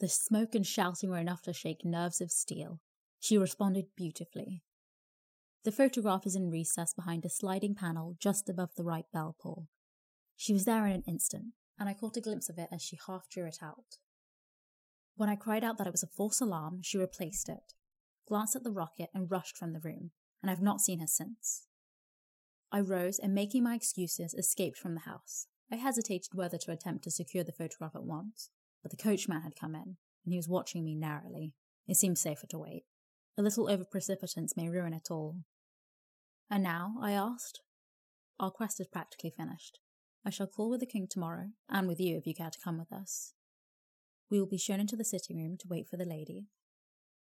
The 0.00 0.08
smoke 0.08 0.54
and 0.54 0.66
shouting 0.66 1.10
were 1.10 1.18
enough 1.18 1.42
to 1.42 1.52
shake 1.52 1.84
nerves 1.84 2.22
of 2.22 2.30
steel. 2.30 2.80
She 3.18 3.36
responded 3.36 3.94
beautifully. 3.94 4.62
The 5.62 5.72
photograph 5.72 6.24
is 6.24 6.34
in 6.34 6.50
recess 6.50 6.94
behind 6.94 7.26
a 7.26 7.28
sliding 7.28 7.74
panel 7.74 8.16
just 8.18 8.48
above 8.48 8.70
the 8.76 8.82
right 8.82 9.04
bell 9.12 9.36
pull. 9.38 9.68
She 10.36 10.54
was 10.54 10.64
there 10.64 10.86
in 10.86 10.92
an 10.92 11.02
instant, 11.06 11.52
and 11.78 11.86
I 11.86 11.92
caught 11.92 12.16
a 12.16 12.22
glimpse 12.22 12.48
of 12.48 12.56
it 12.56 12.70
as 12.72 12.80
she 12.80 12.98
half 13.06 13.28
drew 13.28 13.44
it 13.44 13.58
out. 13.62 13.98
When 15.16 15.28
I 15.28 15.36
cried 15.36 15.62
out 15.62 15.76
that 15.76 15.86
it 15.86 15.92
was 15.92 16.02
a 16.02 16.16
false 16.16 16.40
alarm, 16.40 16.80
she 16.82 16.96
replaced 16.96 17.50
it. 17.50 17.74
glanced 18.26 18.56
at 18.56 18.62
the 18.62 18.70
rocket, 18.70 19.10
and 19.12 19.30
rushed 19.30 19.58
from 19.58 19.74
the 19.74 19.80
room, 19.80 20.12
and 20.40 20.50
I've 20.50 20.62
not 20.62 20.80
seen 20.80 21.00
her 21.00 21.06
since. 21.06 21.66
I 22.72 22.80
rose 22.80 23.18
and, 23.18 23.34
making 23.34 23.64
my 23.64 23.74
excuses, 23.74 24.32
escaped 24.32 24.78
from 24.78 24.94
the 24.94 25.00
house. 25.00 25.48
I 25.70 25.76
hesitated 25.76 26.32
whether 26.32 26.56
to 26.56 26.72
attempt 26.72 27.04
to 27.04 27.10
secure 27.10 27.44
the 27.44 27.52
photograph 27.52 27.94
at 27.94 28.04
once, 28.04 28.48
but 28.82 28.90
the 28.90 28.96
coachman 28.96 29.42
had 29.42 29.56
come 29.58 29.74
in, 29.74 29.96
and 30.24 30.32
he 30.32 30.36
was 30.36 30.48
watching 30.48 30.84
me 30.84 30.94
narrowly. 30.94 31.54
It 31.86 31.96
seemed 31.96 32.18
safer 32.18 32.46
to 32.48 32.58
wait. 32.58 32.84
A 33.38 33.42
little 33.42 33.70
over 33.70 33.84
precipitance 33.84 34.56
may 34.56 34.68
ruin 34.68 34.92
it 34.92 35.08
all. 35.10 35.38
And 36.50 36.62
now? 36.62 36.94
I 37.00 37.12
asked. 37.12 37.60
Our 38.38 38.50
quest 38.50 38.80
is 38.80 38.86
practically 38.86 39.30
finished. 39.30 39.78
I 40.24 40.30
shall 40.30 40.46
call 40.46 40.70
with 40.70 40.80
the 40.80 40.86
king 40.86 41.06
tomorrow, 41.08 41.50
and 41.68 41.88
with 41.88 42.00
you 42.00 42.16
if 42.16 42.26
you 42.26 42.34
care 42.34 42.50
to 42.50 42.60
come 42.62 42.78
with 42.78 42.92
us. 42.92 43.34
We 44.30 44.38
will 44.38 44.46
be 44.46 44.58
shown 44.58 44.80
into 44.80 44.96
the 44.96 45.04
sitting 45.04 45.38
room 45.38 45.56
to 45.58 45.68
wait 45.68 45.88
for 45.88 45.96
the 45.96 46.04
lady, 46.04 46.46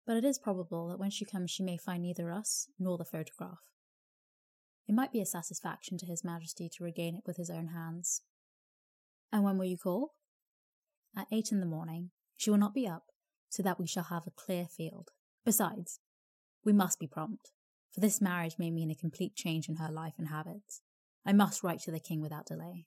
but 0.06 0.16
it 0.16 0.24
is 0.24 0.38
probable 0.38 0.88
that 0.88 0.98
when 0.98 1.10
she 1.10 1.24
comes 1.24 1.50
she 1.50 1.62
may 1.62 1.76
find 1.76 2.02
neither 2.02 2.30
us 2.30 2.68
nor 2.78 2.98
the 2.98 3.04
photograph. 3.04 3.58
It 4.88 4.94
might 4.94 5.12
be 5.12 5.20
a 5.20 5.26
satisfaction 5.26 5.96
to 5.98 6.06
His 6.06 6.24
Majesty 6.24 6.68
to 6.68 6.84
regain 6.84 7.14
it 7.14 7.22
with 7.26 7.36
his 7.36 7.50
own 7.50 7.68
hands. 7.68 8.22
And 9.32 9.44
when 9.44 9.56
will 9.56 9.66
you 9.66 9.78
call? 9.78 10.12
At 11.16 11.28
eight 11.30 11.52
in 11.52 11.60
the 11.60 11.66
morning. 11.66 12.10
She 12.36 12.50
will 12.50 12.58
not 12.58 12.74
be 12.74 12.88
up, 12.88 13.04
so 13.48 13.62
that 13.62 13.78
we 13.78 13.86
shall 13.86 14.04
have 14.04 14.26
a 14.26 14.30
clear 14.30 14.66
field. 14.66 15.10
Besides, 15.44 16.00
we 16.64 16.72
must 16.72 16.98
be 16.98 17.06
prompt, 17.06 17.52
for 17.92 18.00
this 18.00 18.20
marriage 18.20 18.56
may 18.58 18.70
mean 18.70 18.90
a 18.90 18.94
complete 18.94 19.34
change 19.34 19.68
in 19.68 19.76
her 19.76 19.90
life 19.92 20.14
and 20.18 20.28
habits. 20.28 20.80
I 21.24 21.32
must 21.32 21.62
write 21.62 21.80
to 21.80 21.90
the 21.90 22.00
king 22.00 22.20
without 22.20 22.46
delay. 22.46 22.86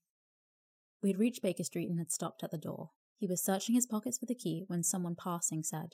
We 1.01 1.09
had 1.09 1.19
reached 1.19 1.43
Baker 1.43 1.63
Street 1.63 1.89
and 1.89 1.99
had 1.99 2.11
stopped 2.11 2.43
at 2.43 2.51
the 2.51 2.57
door. 2.57 2.89
He 3.17 3.27
was 3.27 3.43
searching 3.43 3.75
his 3.75 3.85
pockets 3.85 4.17
for 4.17 4.25
the 4.25 4.35
key 4.35 4.63
when 4.67 4.83
someone 4.83 5.15
passing 5.15 5.63
said, 5.63 5.93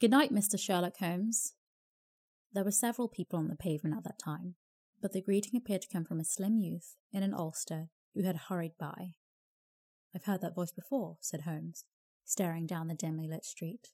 Good 0.00 0.10
night, 0.10 0.32
Mr. 0.32 0.58
Sherlock 0.58 0.96
Holmes. 0.98 1.54
There 2.52 2.64
were 2.64 2.70
several 2.70 3.08
people 3.08 3.38
on 3.38 3.48
the 3.48 3.56
pavement 3.56 3.96
at 3.96 4.04
that 4.04 4.18
time, 4.24 4.54
but 5.02 5.12
the 5.12 5.20
greeting 5.20 5.56
appeared 5.56 5.82
to 5.82 5.88
come 5.92 6.04
from 6.04 6.20
a 6.20 6.24
slim 6.24 6.58
youth 6.58 6.94
in 7.12 7.22
an 7.22 7.34
ulster 7.34 7.88
who 8.14 8.22
had 8.22 8.36
hurried 8.48 8.74
by. 8.78 9.14
I've 10.14 10.24
heard 10.24 10.40
that 10.42 10.54
voice 10.54 10.72
before, 10.72 11.16
said 11.20 11.42
Holmes, 11.42 11.84
staring 12.24 12.66
down 12.66 12.88
the 12.88 12.94
dimly 12.94 13.26
lit 13.28 13.44
street. 13.44 13.88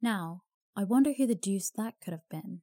Now, 0.00 0.42
I 0.74 0.84
wonder 0.84 1.12
who 1.12 1.26
the 1.26 1.34
deuce 1.34 1.70
that 1.76 1.94
could 2.02 2.12
have 2.12 2.28
been. 2.30 2.62